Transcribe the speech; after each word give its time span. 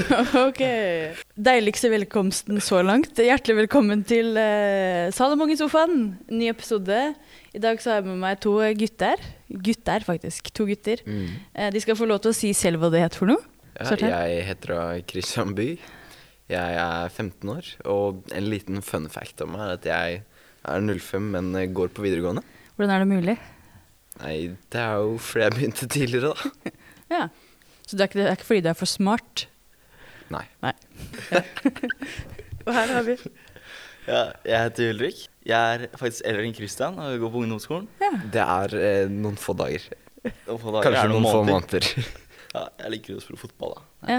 ok. 0.48 0.60
Deiligste 1.36 1.90
velkomsten 1.92 2.60
så 2.64 2.80
langt. 2.84 3.18
Hjertelig 3.18 3.62
velkommen 3.62 4.04
til 4.08 4.32
uh, 4.38 5.10
Salomon 5.14 5.52
i 5.52 5.56
sofaen. 5.58 6.14
Ny 6.32 6.48
episode. 6.52 6.98
I 7.52 7.60
dag 7.62 7.80
så 7.82 7.92
har 7.92 8.00
jeg 8.00 8.08
med 8.08 8.20
meg 8.22 8.40
to 8.42 8.54
gutter. 8.78 9.20
Gutter, 9.52 10.06
faktisk. 10.06 10.52
To 10.56 10.66
gutter. 10.68 11.02
Mm. 11.04 11.28
Uh, 11.56 11.68
de 11.74 11.82
skal 11.84 11.98
få 11.98 12.08
lov 12.08 12.22
til 12.24 12.32
å 12.32 12.38
si 12.38 12.54
selv 12.56 12.82
hva 12.82 12.92
det 12.92 13.04
heter 13.04 13.22
for 13.22 13.32
noe. 13.32 13.44
Ja, 13.78 13.96
jeg 13.96 14.46
heter 14.48 14.74
da 14.74 14.82
Christian 15.08 15.54
By. 15.58 15.68
Jeg 16.52 16.80
er 16.82 17.08
15 17.08 17.52
år, 17.52 17.68
og 17.88 18.26
en 18.36 18.50
liten 18.52 18.82
fun 18.84 19.08
fact 19.12 19.40
om 19.44 19.54
meg 19.54 19.62
er 19.64 19.76
at 19.78 19.86
jeg 19.88 20.18
er 20.68 20.82
05, 20.84 21.30
men 21.32 21.54
går 21.72 21.94
på 21.96 22.04
videregående. 22.04 22.42
Hvordan 22.76 22.92
er 22.92 23.04
det 23.04 23.08
mulig? 23.08 23.38
Nei, 24.20 24.34
det 24.72 24.82
er 24.82 25.00
jo 25.00 25.16
fordi 25.22 25.46
jeg 25.46 25.56
begynte 25.56 25.88
tidligere, 25.88 26.34
da. 26.34 26.76
Ja. 27.12 27.24
Så 27.84 27.96
det 27.96 28.04
er 28.04 28.08
ikke, 28.08 28.20
det 28.20 28.28
er 28.30 28.38
ikke 28.38 28.48
fordi 28.48 28.64
du 28.64 28.68
er 28.70 28.76
for 28.78 28.88
smart? 28.88 29.46
Nei. 30.32 30.72
Og 32.66 32.72
her 32.76 32.92
har 32.96 33.02
vi 33.06 33.16
Ja, 34.06 34.22
jeg 34.46 34.58
heter 34.64 34.90
Ulrik. 34.92 35.20
Jeg 35.46 35.74
er 35.76 35.84
faktisk 35.98 36.24
eldre 36.26 36.46
enn 36.48 36.54
Christian 36.56 36.96
og 36.98 37.12
jeg 37.12 37.20
går 37.22 37.30
på 37.34 37.42
ungdomsskolen. 37.44 37.86
Det 38.34 38.42
er 38.42 38.74
eh, 38.78 39.04
noen 39.10 39.36
få 39.38 39.54
dager. 39.58 39.84
Noen 40.48 40.58
få 40.62 40.72
dager 40.74 40.88
Kanskje 40.88 41.08
noen, 41.10 41.12
noen 41.12 41.22
noen 41.22 41.32
få 41.32 41.44
måneder. 41.46 41.86
måneder. 41.92 42.18
Ja, 42.52 42.66
jeg 42.82 42.90
liker 42.92 43.14
å 43.16 43.20
spille 43.24 43.40
fotball, 43.40 43.70
da. 43.78 44.08
Ja. 44.12 44.16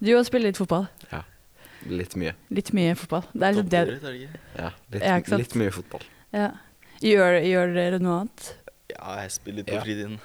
Du 0.00 0.08
òg 0.16 0.22
spiller 0.24 0.48
litt 0.48 0.56
fotball. 0.56 0.86
Litt 1.92 2.14
mye. 2.16 2.30
Litt 2.56 2.70
mye 2.72 2.94
fotball. 2.96 3.26
Det 3.34 3.44
er 3.50 3.56
litt 3.58 3.68
det. 3.74 3.82
Toppidrett, 3.90 4.06
er 4.08 4.14
det 4.14 4.22
ikke? 4.22 4.40
Ja, 4.56 4.70
litt, 4.94 5.04
Ja, 5.04 5.36
litt 5.42 5.56
mye 5.60 5.74
fotball. 5.76 6.06
Ja. 6.32 6.46
Gjør, 7.04 7.36
gjør 7.44 7.74
dere 7.76 7.98
noe 8.00 8.22
annet? 8.22 8.46
Ja, 8.94 9.18
jeg 9.20 9.34
spiller 9.36 9.60
litt 9.60 9.68
på 9.68 9.76
Ja. 9.76 9.82
fritiden. 9.84 10.16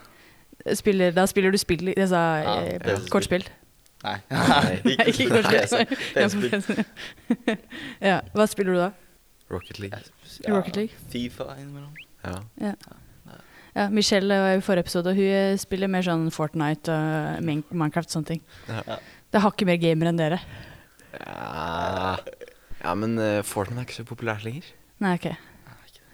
Spiller, 0.80 1.12
da 1.18 1.26
spiller 1.28 1.52
du 1.52 1.60
spill, 1.60 1.92
altså 1.98 2.22
Ja, 2.24 2.56
eh, 2.64 2.80
det 2.80 2.96
kortspill? 3.12 3.44
Nei. 4.04 4.18
Nei. 4.30 4.74
Nei, 4.86 5.06
ikke 5.12 5.30
kortspill. 5.32 6.84
Ja. 8.10 8.18
Hva 8.36 8.48
spiller 8.52 8.76
du 8.76 8.80
da? 8.82 8.90
Rocket 9.54 9.80
League. 9.80 10.00
Ja, 10.44 10.54
Rocket 10.56 10.76
League? 10.80 10.98
Fifa 11.14 11.54
innimellom. 11.60 11.94
Ja. 12.24 12.74
Ja, 13.74 13.88
Michelle 13.90 14.36
var 14.38 14.54
i 14.54 14.62
forrige 14.62 14.86
episode, 14.86 15.10
og 15.10 15.18
hun 15.18 15.26
eh, 15.34 15.56
spiller 15.58 15.90
mer 15.90 16.04
sånn 16.06 16.28
Fortnite 16.34 16.94
og 16.94 17.40
Minecraft 17.74 18.12
og 18.12 18.14
sånne 18.20 18.30
ting. 18.36 18.44
Ja. 18.70 19.00
Det 19.34 19.42
har 19.42 19.56
ikke 19.56 19.66
mer 19.66 19.80
gamer 19.82 20.12
enn 20.12 20.20
dere. 20.20 20.38
Ja, 21.18 22.18
ja 22.84 22.94
men 23.00 23.16
uh, 23.18 23.40
Fortnite 23.46 23.82
er 23.82 23.88
ikke 23.88 23.98
så 23.98 24.06
populært 24.06 24.46
lenger. 24.46 24.68
Nei, 25.02 25.16
ok. 25.18 25.32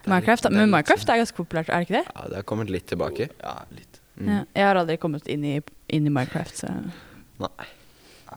Minecraft, 0.08 0.48
litt- 0.48 0.56
Men 0.56 0.72
Minecraft 0.72 1.04
sånn- 1.04 1.14
er 1.18 1.22
ganske 1.26 1.36
populært, 1.42 1.68
er 1.74 1.84
det 1.84 1.90
ikke 1.90 1.98
det? 2.00 2.06
Ja, 2.16 2.28
det 2.32 2.40
har 2.40 2.48
kommet 2.54 2.72
litt 2.72 2.88
tilbake. 2.88 3.28
Ja, 3.44 3.58
litt. 3.76 4.00
Mm. 4.16 4.30
Ja. 4.32 4.40
Jeg 4.56 4.70
har 4.70 4.80
aldri 4.80 4.96
kommet 5.04 5.28
inn 5.32 5.44
i, 5.48 5.58
inn 5.96 6.08
i 6.08 6.14
Minecraft, 6.16 6.64
så 6.64 6.72
Nei. 7.44 7.68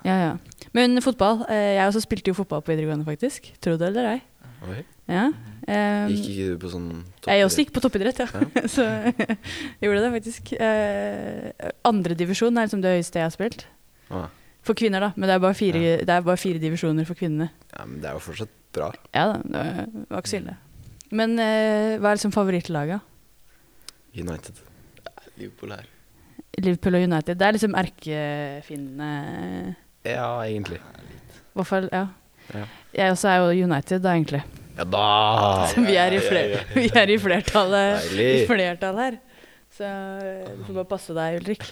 Ja, 0.05 0.17
ja. 0.27 0.33
Men 0.75 1.01
fotball. 1.05 1.45
eh, 1.49 1.75
Jeg 1.77 1.87
også 1.89 2.01
spilte 2.05 2.29
jo 2.33 2.35
fotball 2.35 2.63
på 2.63 2.73
videregående, 2.73 3.05
faktisk. 3.05 3.53
Tro 3.61 3.77
det 3.77 3.89
eller 3.93 4.05
ei. 4.15 4.21
Oi. 4.69 4.83
Ja. 5.11 5.25
Um, 5.67 6.09
Gikk 6.11 6.27
ikke 6.31 6.45
du 6.53 6.59
på 6.63 6.69
sånn 6.71 6.85
Jeg 7.27 7.43
også 7.45 7.59
gikk 7.65 7.73
på 7.75 7.81
toppidrett, 7.83 8.19
ja. 8.23 8.27
Ja. 8.33 8.41
så 8.75 8.83
jeg 8.87 9.37
gjorde 9.83 10.03
det 10.05 10.13
faktisk. 10.15 10.53
Uh, 10.59 11.71
Andredivisjon 11.91 12.57
er 12.57 12.67
liksom 12.69 12.83
det 12.85 12.95
høyeste 12.97 13.19
jeg 13.21 13.27
har 13.27 13.35
spilt. 13.35 13.67
Ah, 14.11 14.29
For 14.63 14.75
kvinner, 14.79 15.01
da. 15.03 15.11
Men 15.17 15.27
det 15.29 15.35
er 15.37 15.43
bare 15.43 15.55
fire, 15.59 15.81
det 16.07 16.15
er 16.15 16.23
bare 16.27 16.39
fire 16.39 16.59
divisjoner 16.63 17.05
for 17.09 17.19
kvinnene. 17.19 17.51
ja, 17.75 17.85
men 17.85 17.99
det 18.03 18.09
er 18.11 18.15
jo 18.19 18.23
fortsatt 18.23 18.53
bra. 18.73 18.93
Ja 19.15 19.25
da, 19.33 19.37
det 19.43 19.59
var- 19.59 19.87
det 19.93 20.07
var 20.11 20.21
ikke 20.23 20.33
så 20.33 20.39
ille. 20.41 20.57
Men 21.13 21.39
eh, 21.39 21.99
hva 21.99 22.09
er 22.13 22.17
liksom 22.17 22.33
favorittlaget? 22.33 23.01
United. 24.17 24.55
Liverpool 25.37 25.71
her. 25.75 25.85
Liverpool 26.59 26.95
og 26.95 27.03
United. 27.09 27.37
Det 27.39 27.47
er 27.49 27.53
liksom 27.59 27.75
erkefiendene. 27.75 29.77
Ja, 30.05 30.45
egentlig. 30.45 30.79
I 30.79 31.59
hvert 31.59 31.69
fall, 31.69 31.89
ja. 31.93 32.07
Ja. 32.53 32.65
Jeg 32.93 33.15
også 33.15 33.29
er 33.31 33.43
jo 33.43 33.67
United, 33.69 34.03
da, 34.03 34.15
egentlig. 34.17 34.43
Ja 34.77 34.87
da! 34.89 35.07
Vi 35.77 35.95
er 36.01 36.15
i, 36.15 36.19
ja, 36.19 36.25
fler, 36.25 36.55
ja, 36.55 36.61
ja. 36.63 36.65
vi 36.75 36.89
er 36.97 37.13
i 37.13 37.19
flertallet 37.21 38.13
i 38.17 38.31
flertall 38.49 39.01
her. 39.03 39.19
Så 39.73 39.89
eh, 39.89 40.49
du 40.59 40.67
får 40.67 40.77
bare 40.81 40.89
passe 40.91 41.15
deg, 41.17 41.39
Ulrik. 41.41 41.65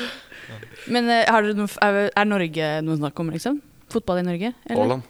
Men 0.94 1.10
eh, 1.10 1.26
har 1.30 1.46
dere 1.46 1.58
noe, 1.58 1.70
er, 2.10 2.26
Norge 2.26 2.70
noe 2.86 2.98
snakk 2.98 3.22
om, 3.22 3.30
liksom? 3.34 3.60
Fotball 3.90 4.22
i 4.22 4.26
Norge? 4.26 4.52
Haaland. 4.70 5.06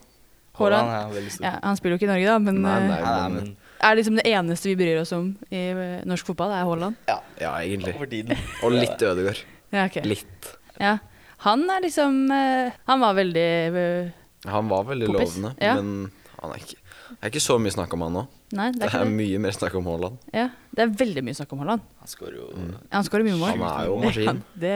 Haaland. 0.61 1.19
Ja, 1.41 1.55
han 1.63 1.79
spiller 1.79 1.97
jo 1.97 2.01
ikke 2.01 2.09
i 2.09 2.13
Norge, 2.13 2.29
da, 2.29 2.39
men 2.43 2.61
Nei, 2.65 2.77
eh, 2.77 2.89
nei. 2.89 3.01
Nei, 3.01 3.13
nei, 3.17 3.31
men 3.37 3.71
er 3.81 3.97
liksom 3.97 4.19
det 4.19 4.27
eneste 4.29 4.69
vi 4.69 4.77
bryr 4.77 5.01
oss 5.01 5.13
om 5.17 5.31
i 5.49 5.63
eh, 5.73 6.01
norsk 6.09 6.33
fotball, 6.33 6.53
er 6.53 6.69
Haaland? 6.69 6.99
Ja, 7.09 7.55
egentlig. 7.63 7.95
Og 8.61 8.75
litt 8.75 9.01
Ødegaard. 9.01 9.41
Ja, 9.73 9.87
okay. 9.87 10.05
Litt. 10.09 10.53
Ja. 10.81 10.99
Han 11.45 11.63
er 11.73 11.81
liksom 11.87 12.17
eh, 12.35 12.73
Han 12.89 13.01
var 13.01 13.15
veldig 13.17 13.45
eh, 13.81 14.11
Han 14.51 14.69
var 14.69 14.85
veldig 14.91 15.07
popis. 15.09 15.37
lovende, 15.39 15.55
Ja. 15.61 15.75
men 15.81 16.11
han 16.41 16.53
er 16.53 16.61
ikke 16.63 16.77
Det 17.11 17.19
er 17.27 17.31
ikke 17.33 17.43
så 17.45 17.57
mye 17.61 17.73
snakk 17.75 17.93
om 17.97 18.03
han 18.07 18.13
nå. 18.15 18.27
Nei, 18.53 18.71
det 18.73 18.81
Det 18.81 18.89
er 18.95 19.01
er 19.01 19.05
det. 19.05 19.15
mye 19.19 19.39
mer 19.43 19.51
snakk 19.57 19.75
om 19.79 19.85
Haaland. 19.91 20.19
Ja, 20.33 20.49
det 20.75 20.83
er 20.85 20.93
veldig 21.01 21.23
mye 21.27 21.35
snakk 21.39 21.53
om 21.53 21.59
Haaland. 21.63 21.81
Han 22.01 22.09
skårer 22.09 22.37
jo 22.39 22.47
Mm. 22.57 22.75
Han 22.93 23.05
skårer 23.05 23.25
mye 23.27 23.39
mål. 23.41 23.51
Han 23.59 23.65
er 23.67 23.87
jo 23.87 23.97
Ja, 24.27 24.35
det 24.57 24.75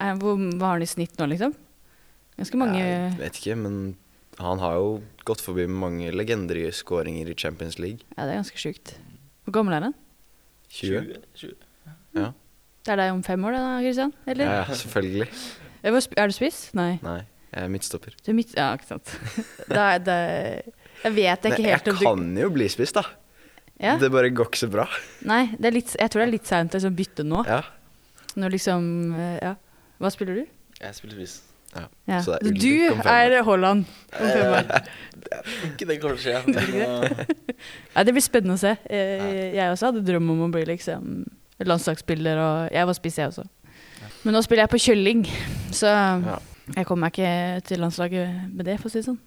er, 0.00 0.14
hvor, 0.18 0.36
hva 0.36 0.70
har 0.70 0.78
han 0.78 0.82
i 0.82 0.86
snitt 0.90 1.16
nå, 1.18 1.26
liksom? 1.30 1.54
Ganske 2.38 2.56
mange 2.58 2.78
Jeg 2.80 3.18
vet 3.18 3.38
ikke, 3.40 3.56
men 3.56 3.96
han 4.40 4.58
har 4.58 4.74
jo 4.80 5.02
gått 5.24 5.40
forbi 5.40 5.68
mange 5.70 6.10
legender 6.12 6.56
i 6.58 6.70
skåringer 6.74 7.28
i 7.30 7.34
Champions 7.38 7.78
League. 7.78 8.00
Ja, 8.16 8.24
det 8.26 8.32
er 8.34 8.40
ganske 8.42 8.58
sjukt. 8.58 8.94
Hvor 9.46 9.52
gammel 9.60 9.74
er 9.76 9.80
han? 9.90 9.94
20? 10.70 11.20
20. 11.36 11.54
Det 12.84 12.92
er 12.92 12.96
deg 13.00 13.12
om 13.14 13.22
fem 13.22 13.44
år, 13.46 13.52
da, 13.56 13.78
Christian? 13.80 14.12
Eller? 14.26 14.44
Ja, 14.44 14.64
ja, 14.68 14.74
selvfølgelig. 14.74 15.28
Eh, 15.84 16.00
Er 16.16 16.30
du 16.30 16.34
spiss? 16.36 16.70
Nei. 16.76 16.94
Nei, 17.04 17.18
jeg 17.52 17.66
er 17.66 17.72
midtstopper. 17.72 18.14
Du 18.24 18.30
er 18.32 18.38
midt... 18.38 18.54
Ja, 18.56 18.70
ikke 18.78 18.88
sant. 18.94 19.12
Da, 19.68 19.90
er 19.98 20.02
det, 20.06 20.18
jeg 21.04 21.14
vet 21.18 21.48
ikke 21.50 21.60
Nei, 21.60 21.70
helt 21.70 21.88
om 21.92 21.98
du 22.00 22.04
kan 22.06 22.26
jo 22.40 22.50
bli 22.54 22.68
spiss, 22.72 22.94
da. 22.96 23.04
ja? 23.82 23.96
Det 24.00 24.10
bare 24.14 24.30
går 24.34 24.48
ikke 24.50 24.62
så 24.64 24.70
bra. 24.72 24.86
Nei, 25.28 25.42
det 25.58 25.68
er 25.70 25.76
litt, 25.76 25.92
jeg 26.00 26.10
tror 26.12 26.24
det 26.24 26.28
er 26.30 26.34
litt 26.38 26.48
seint 26.50 26.72
å 26.74 26.80
liksom 26.80 26.96
bytte 26.98 27.26
nå. 27.28 27.44
Ja, 27.48 27.60
Når 28.40 28.56
liksom 28.56 28.86
eh, 29.18 29.36
Ja. 29.44 29.54
Hva 30.02 30.10
spiller 30.10 30.40
du? 30.40 30.46
Jeg 30.82 30.96
spiller 30.96 31.20
spiss. 31.20 31.36
Ja. 31.74 32.18
Så 32.22 32.34
det 32.34 32.36
er 32.38 32.48
Ulrik 32.50 32.60
Du 32.62 33.08
er 33.10 33.32
Haaland 33.46 33.84
om 33.84 34.26
fem 34.30 34.52
år. 34.54 34.88
Ikke 35.68 35.86
det 35.90 35.96
kanskje, 36.02 36.34
ja. 36.78 36.90
Ja, 37.94 38.02
det 38.06 38.14
blir 38.14 38.22
spennende 38.24 38.56
å 38.58 38.60
se. 38.62 38.74
Eh, 38.90 39.54
Jeg 39.56 39.70
også 39.72 39.90
hadde 39.90 40.02
drøm 40.06 40.28
om 40.34 40.44
å 40.46 40.50
bli 40.54 40.62
liksom 40.68 41.24
landslagsspiller, 41.64 42.38
og 42.42 42.74
jeg 42.74 42.88
var 42.90 42.98
spiss, 42.98 43.18
jeg 43.22 43.30
også. 43.32 43.46
Men 44.24 44.36
nå 44.36 44.40
spiller 44.44 44.64
jeg 44.64 44.72
på 44.72 44.80
kjølling, 44.80 45.22
så 45.74 45.86
Ja. 46.24 46.38
jeg 46.76 46.86
kommer 46.88 47.06
meg 47.06 47.12
ikke 47.12 47.64
til 47.68 47.80
landslaget 47.84 48.50
med 48.52 48.64
det, 48.64 48.78
for 48.80 48.88
å 48.88 48.92
si 48.92 48.98
det 49.02 49.08
sånn. 49.08 49.20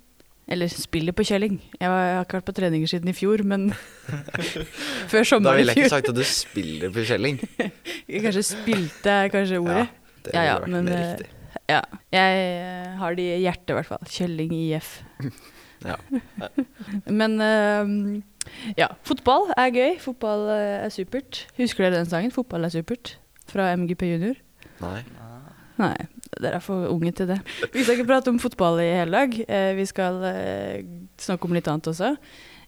Eller 0.47 0.71
spiller 0.71 1.11
på 1.11 1.25
kjølling. 1.27 1.57
Jeg, 1.75 1.89
har 1.91 2.23
ikke 2.23 2.37
vært 2.39 2.47
på 2.47 2.55
treninger 2.55 2.87
siden 2.87 3.11
i 3.11 3.13
fjor, 3.15 3.43
men 3.43 3.73
før 5.11 5.27
Da 5.43 5.55
ville 5.57 5.73
jeg 5.73 5.83
ikke 5.83 5.91
sagt 5.91 6.09
at 6.13 6.15
du 6.15 6.23
spiller 6.23 6.93
på 6.95 7.03
Kjelling. 7.03 7.41
Kanskje 8.23 8.43
spilte 8.55 9.11
er 9.11 9.27
kanskje 9.33 9.59
ordet. 9.59 9.89
det 10.23 10.31
Ja, 10.33 10.45
ja, 10.47 10.55
ville 10.63 10.63
vært 10.63 10.71
men, 10.71 10.85
mer 10.85 10.95
eh, 10.95 11.11
riktig. 11.11 11.33
Ja. 11.67 11.81
Jeg 12.15 12.39
eh, 12.47 12.95
har 13.01 13.19
det 13.19 13.27
i 13.27 13.41
hjertet, 13.43 13.73
i 13.73 13.77
hvert 13.77 13.91
fall. 13.91 14.09
Kjølling 14.17 14.55
IF. 14.63 14.97
Ja. 15.85 15.93
Men 17.05 17.35
uh, 17.37 18.17
ja, 18.79 18.87
fotball 19.05 19.51
er 19.53 19.69
gøy. 19.69 19.91
Fotball 20.01 20.47
eh, 20.49 20.87
er 20.87 20.89
supert. 20.89 21.43
Husker 21.59 21.85
dere 21.85 21.99
den 21.99 22.09
sangen? 22.09 22.33
'Fotball 22.33 22.65
er 22.65 22.73
supert' 22.73 23.11
fra 23.45 23.67
MGP 23.77 24.07
Junior? 24.09 24.39
Nei. 24.83 24.99
Nei, 25.77 25.93
dere 26.41 26.57
er 26.57 26.63
for 26.65 26.87
unge 26.89 27.11
til 27.13 27.27
det. 27.29 27.37
Vi 27.73 27.83
skal 27.85 27.97
ikke 27.99 28.07
prate 28.09 28.31
om 28.33 28.39
fotball 28.41 28.79
i 28.81 28.87
hele 28.97 29.13
dag. 29.13 29.35
Eh, 29.45 29.71
vi 29.77 29.85
skal 29.85 30.15
eh, 30.25 30.79
snakke 31.21 31.45
om 31.45 31.53
litt 31.53 31.67
annet 31.69 31.89
også. 31.91 32.15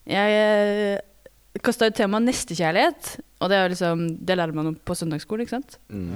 Jeg 0.09 0.35
eh, 0.38 1.61
kasta 1.65 1.89
ut 1.89 1.97
temaet 1.97 2.27
nestekjærlighet, 2.27 3.15
og 3.41 3.50
det, 3.50 3.57
er 3.57 3.73
liksom, 3.73 4.03
det 4.29 4.38
lærer 4.38 4.53
man 4.53 4.69
om 4.71 4.77
på 4.77 4.97
søndagsskolen, 4.97 5.45
ikke 5.47 5.56
sant? 5.57 5.79
Mm. 5.89 6.11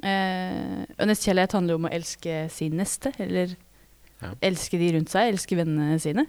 Eh, 0.00 0.80
og 0.96 1.10
nestekjærlighet 1.10 1.56
handler 1.58 1.76
jo 1.76 1.82
om 1.82 1.90
å 1.90 1.92
elske 1.98 2.38
sin 2.56 2.78
neste, 2.80 3.12
eller 3.20 3.52
Ja. 4.20 4.32
elske 4.44 4.76
de 4.80 4.90
rundt 4.96 5.08
seg, 5.12 5.30
elske 5.32 5.56
vennene 5.56 5.94
sine. 6.00 6.26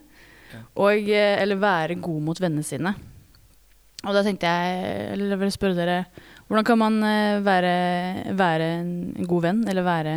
Ja. 0.51 0.59
Og, 0.79 1.07
eller 1.11 1.59
være 1.59 1.97
god 2.03 2.21
mot 2.23 2.39
vennene 2.39 2.63
sine. 2.67 2.93
Og 4.01 4.15
da 4.15 4.21
tenkte 4.25 4.47
jeg, 4.47 4.85
eller 5.13 5.33
jeg 5.35 5.39
vil 5.43 5.51
spørre 5.55 5.75
dere, 5.77 5.97
hvordan 6.51 6.68
kan 6.68 6.80
man 6.81 6.98
eh, 7.07 7.38
være, 7.39 7.75
være 8.36 8.65
en 8.81 8.92
god 9.24 9.48
venn, 9.48 9.63
eller 9.71 9.88
være 9.88 10.15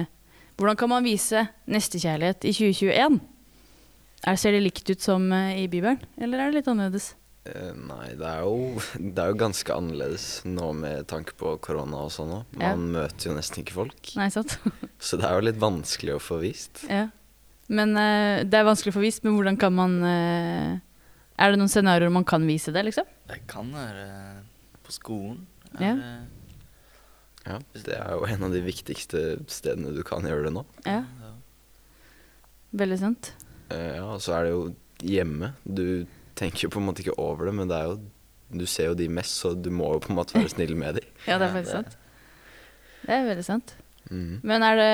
Hvordan 0.58 0.78
kan 0.78 0.90
man 0.90 1.06
vise 1.06 1.40
nestekjærlighet 1.70 2.44
i 2.46 2.52
2021? 2.54 3.20
Er, 4.26 4.38
ser 4.38 4.54
det 4.54 4.62
likt 4.64 4.90
ut 4.90 5.02
som 5.02 5.28
eh, 5.34 5.60
i 5.62 5.68
Bibelen, 5.70 6.00
eller 6.18 6.42
er 6.42 6.50
det 6.50 6.58
litt 6.58 6.70
annerledes? 6.70 7.12
Uh, 7.44 7.70
Nei, 7.76 8.14
det 8.18 8.26
er, 8.26 8.42
jo, 8.42 8.82
det 9.14 9.20
er 9.20 9.30
jo 9.30 9.38
ganske 9.44 9.76
annerledes 9.76 10.26
nå 10.48 10.72
med 10.78 11.06
tanke 11.10 11.36
på 11.38 11.54
korona 11.62 12.02
og 12.06 12.10
sånn 12.14 12.34
òg. 12.40 12.58
Ja. 12.58 12.72
Man 12.72 12.90
møter 12.96 13.30
jo 13.30 13.36
nesten 13.38 13.62
ikke 13.62 13.78
folk. 13.78 14.14
Nei, 14.18 14.26
sant? 14.34 14.56
Så 15.06 15.20
det 15.20 15.28
er 15.28 15.38
jo 15.38 15.46
litt 15.50 15.62
vanskelig 15.62 16.16
å 16.16 16.22
få 16.22 16.40
vist. 16.42 16.82
Ja. 16.90 17.06
Men 17.70 17.94
uh, 17.94 18.42
det 18.42 18.58
er 18.58 18.66
vanskelig 18.66 18.90
å 18.90 18.98
få 18.98 19.06
vist, 19.06 19.22
men 19.22 19.38
hvordan 19.38 19.60
kan 19.60 19.74
man 19.78 20.00
uh, 20.02 20.74
Er 21.38 21.54
det 21.54 21.62
noen 21.62 21.70
scenarioer 21.70 22.10
man 22.14 22.26
kan 22.26 22.42
vise 22.48 22.74
det, 22.74 22.88
liksom? 22.90 23.06
Det 23.30 23.44
kan 23.50 23.70
være 23.70 24.08
på 24.82 24.98
skolen. 24.98 25.44
Ja. 25.80 25.94
Er 25.94 26.26
Ja, 27.44 27.58
Det 27.74 27.92
er 27.98 28.12
jo 28.16 28.24
en 28.24 28.42
av 28.46 28.52
de 28.54 28.60
viktigste 28.64 29.20
stedene 29.52 29.92
du 29.94 30.02
kan 30.06 30.24
gjøre 30.24 30.46
det 30.46 30.52
nå. 30.54 30.62
Ja. 30.86 31.02
Veldig 32.74 32.98
sant. 32.98 33.32
Eh, 33.70 33.96
ja, 33.98 34.04
og 34.14 34.20
så 34.24 34.32
er 34.38 34.46
det 34.46 34.52
jo 34.54 34.62
hjemme. 35.04 35.52
Du 35.64 36.06
tenker 36.38 36.66
jo 36.66 36.72
på 36.74 36.80
en 36.80 36.88
måte 36.88 37.04
ikke 37.04 37.18
over 37.20 37.46
det, 37.50 37.54
men 37.54 37.68
det 37.70 37.76
er 37.78 37.90
jo 37.92 38.00
Du 38.54 38.66
ser 38.70 38.86
jo 38.92 38.94
de 38.94 39.08
mest, 39.08 39.40
så 39.40 39.50
du 39.56 39.70
må 39.74 39.88
jo 39.94 40.00
på 40.04 40.12
en 40.12 40.18
måte 40.20 40.36
være 40.36 40.50
snill 40.54 40.76
med 40.78 40.94
dem. 41.00 41.06
Ja, 41.26 41.38
det 41.40 41.48
er 41.48 41.54
faktisk 41.56 41.72
sant. 41.74 41.96
Det 43.04 43.10
er 43.16 43.24
veldig 43.26 43.44
sant. 43.44 43.72
Mm. 44.10 44.40
Men 44.44 44.62
er 44.62 44.76
det, 44.78 44.90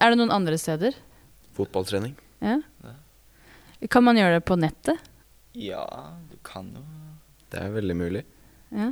er 0.00 0.10
det 0.10 0.18
noen 0.18 0.32
andre 0.34 0.56
steder? 0.58 0.96
Fotballtrening. 1.54 2.16
Ja. 2.42 2.56
Kan 3.92 4.04
man 4.08 4.16
gjøre 4.18 4.40
det 4.40 4.44
på 4.48 4.56
nettet? 4.58 4.98
Ja, 5.54 5.84
du 6.30 6.36
kan 6.42 6.72
jo 6.74 6.82
Det 7.52 7.60
er 7.60 7.70
veldig 7.76 7.96
mulig. 7.96 8.24
Ja. 8.74 8.90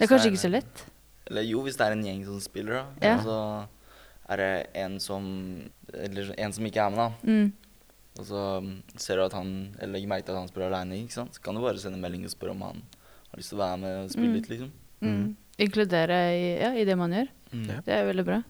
Det 0.00 0.06
er 0.06 0.10
kanskje 0.14 0.30
ikke 0.32 0.40
så 0.40 0.50
lett. 0.50 0.84
Eller 1.28 1.44
jo, 1.44 1.60
hvis 1.62 1.76
det 1.76 1.86
er 1.86 1.94
en 1.94 2.04
gjeng 2.06 2.22
som 2.26 2.38
spiller, 2.42 2.80
da. 2.80 2.84
Ja. 3.04 3.16
Så 3.22 3.34
er 4.30 4.40
det 4.40 4.52
en 4.80 4.96
som 5.02 5.24
Eller 5.92 6.30
en 6.38 6.54
som 6.56 6.66
ikke 6.66 6.80
er 6.80 6.94
med, 6.94 7.02
da. 7.02 7.10
Mm. 7.28 7.52
Og 8.18 8.26
så 8.26 8.44
mm, 8.64 8.70
ser 8.96 9.20
du 9.20 9.24
at 9.26 9.36
han 9.36 9.50
Eller 9.78 9.98
legger 9.98 10.10
merke 10.10 10.26
til 10.26 10.34
at 10.34 10.40
han 10.40 10.48
spiller 10.50 10.70
aleine, 10.70 11.02
ikke 11.04 11.18
sant. 11.18 11.36
Så 11.36 11.44
kan 11.44 11.54
du 11.54 11.62
bare 11.62 11.82
sende 11.82 12.00
melding 12.00 12.24
og 12.24 12.32
spørre 12.32 12.56
om 12.56 12.64
han 12.66 12.80
har 13.30 13.38
lyst 13.42 13.52
til 13.52 13.60
å 13.60 13.62
være 13.62 13.80
med 13.84 13.98
og 14.04 14.14
spille 14.14 14.30
Mm. 14.30 14.38
litt, 14.38 14.48
liksom. 14.50 14.70
Mm. 15.00 15.36
Inkludere 15.60 16.18
i, 16.34 16.46
ja, 16.60 16.72
i 16.74 16.84
det 16.88 16.96
man 16.98 17.12
gjør. 17.12 17.28
Mm. 17.52 17.68
Det 17.84 17.94
er 17.94 18.08
veldig 18.08 18.24
bra. 18.26 18.40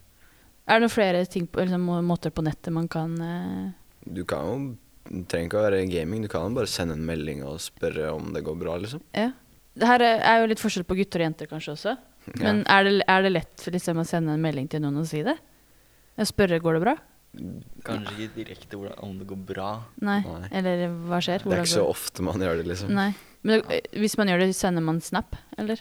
Er 0.71 0.79
det 0.79 0.87
noen 0.87 0.95
flere 0.95 1.25
ting 1.27 1.49
på, 1.51 1.65
liksom, 1.67 1.91
måter 2.07 2.31
på 2.31 2.45
nettet 2.47 2.73
man 2.73 2.89
kan 2.89 3.17
uh... 3.19 3.73
Du 4.07 4.23
kan 4.25 4.47
jo 4.47 5.25
trenger 5.29 5.49
ikke 5.49 5.59
å 5.59 5.65
være 5.67 5.87
gaming. 5.91 6.23
Du 6.23 6.31
kan 6.31 6.47
jo 6.47 6.57
bare 6.61 6.71
sende 6.71 6.95
en 6.97 7.07
melding 7.07 7.43
og 7.45 7.59
spørre 7.61 8.13
om 8.15 8.33
det 8.35 8.45
går 8.47 8.59
bra, 8.61 8.77
liksom. 8.81 9.03
Ja. 9.17 9.33
Det 9.81 9.89
her 9.89 10.03
er 10.05 10.41
jo 10.43 10.49
litt 10.51 10.61
forskjell 10.63 10.85
på 10.89 10.97
gutter 10.99 11.23
og 11.23 11.29
jenter 11.31 11.49
kanskje 11.51 11.73
også. 11.77 11.97
Men 12.41 12.61
er, 12.69 12.85
det, 12.85 12.97
er 13.09 13.23
det 13.25 13.31
lett 13.33 13.63
for 13.65 13.73
liksom, 13.75 14.01
å 14.03 14.05
sende 14.07 14.35
en 14.37 14.43
melding 14.45 14.67
til 14.71 14.83
noen 14.85 14.99
og 15.01 15.07
si 15.09 15.23
det? 15.27 15.39
Jeg 16.21 16.29
spørre 16.29 16.59
går 16.61 16.77
det 16.77 16.83
bra? 16.85 16.95
Kanskje 17.87 18.13
ikke 18.27 18.35
direkte 18.37 18.77
hvordan, 18.77 18.99
om 19.07 19.15
det 19.21 19.27
går 19.31 19.41
bra. 19.49 19.71
Nei. 20.05 20.19
Nei. 20.27 20.51
Eller 20.61 20.83
hva 21.09 21.21
skjer? 21.25 21.45
Det 21.47 21.55
er 21.57 21.63
ikke 21.65 21.73
så 21.77 21.85
går- 21.87 21.95
ofte 21.95 22.27
man 22.27 22.43
gjør 22.45 22.61
det, 22.61 22.67
liksom. 22.69 22.93
Nei. 22.97 23.09
Men 23.47 23.63
det, 23.71 23.79
hvis 24.03 24.19
man 24.21 24.29
gjør 24.29 24.43
det, 24.45 24.51
sender 24.59 24.85
man 24.85 25.01
snap, 25.01 25.39
eller? 25.57 25.81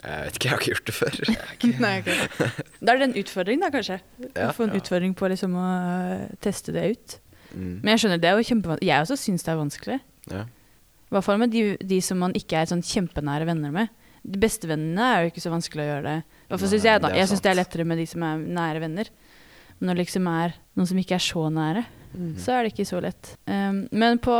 Jeg 0.00 0.20
vet 0.28 0.36
ikke, 0.38 0.46
jeg 0.46 0.52
har 0.52 0.60
ikke 0.62 0.70
gjort 0.70 0.86
det 0.86 0.94
før. 0.96 1.18
Nei, 1.84 1.94
okay. 2.04 2.52
Da 2.80 2.92
er 2.94 3.00
det 3.02 3.08
en 3.10 3.16
utfordring, 3.24 3.60
da, 3.64 3.72
kanskje. 3.74 3.98
Ja. 4.30 4.46
Å 4.46 4.54
få 4.56 4.68
en 4.68 4.76
Ja. 4.76 4.80
utfordring 4.84 5.16
på 5.18 5.28
liksom 5.32 5.56
å 5.58 5.66
teste 6.40 6.72
det 6.76 6.84
ut. 6.94 7.16
Mm. 7.50 7.80
Men 7.82 7.90
jeg 7.96 8.04
skjønner, 8.04 8.22
det 8.22 8.30
er 8.30 8.38
jo 8.38 8.46
kjempevanskelig. 8.52 8.86
Jeg 8.92 9.04
også 9.08 9.18
syns 9.18 9.42
det 9.44 9.50
er 9.52 9.58
vanskelig. 9.58 9.98
Ja. 10.30 10.44
I 11.10 11.14
hvert 11.16 11.26
fall 11.26 11.40
med 11.42 11.50
de, 11.50 11.62
de 11.82 11.98
som 12.04 12.20
man 12.22 12.34
ikke 12.38 12.60
er 12.60 12.70
sånn 12.70 12.84
kjempenære 12.86 13.48
venner 13.48 13.72
med. 13.74 13.90
De 14.22 14.38
beste 14.38 14.68
vennene 14.70 15.06
er 15.10 15.24
jo 15.24 15.32
ikke 15.32 15.42
så 15.42 15.50
vanskelig 15.50 15.82
å 15.82 15.88
gjøre 15.88 16.04
det. 16.06 16.18
I 16.20 16.52
hvert 16.52 16.62
fall 16.62 16.74
jeg 16.76 16.84
da. 16.84 17.08
det 17.08 17.10
er 17.16 17.20
Jeg 17.22 17.30
syns 17.32 17.42
det 17.44 17.50
er 17.50 17.58
lettere 17.58 17.86
med 17.88 17.98
de 17.98 18.06
som 18.06 18.26
er 18.28 18.44
nære 18.60 18.82
venner. 18.84 19.10
Men 19.78 19.90
når 19.90 19.96
det 19.98 20.04
liksom 20.04 20.28
er 20.30 20.54
noen 20.76 20.90
som 20.90 21.00
ikke 21.02 21.16
er 21.16 21.24
så 21.24 21.46
nære, 21.50 21.86
Mm. 22.10 22.34
så 22.42 22.52
er 22.56 22.64
det 22.64 22.72
ikke 22.72 22.88
så 22.88 23.00
lett. 23.02 23.36
Um, 23.46 23.84
men 23.94 24.18
på, 24.18 24.34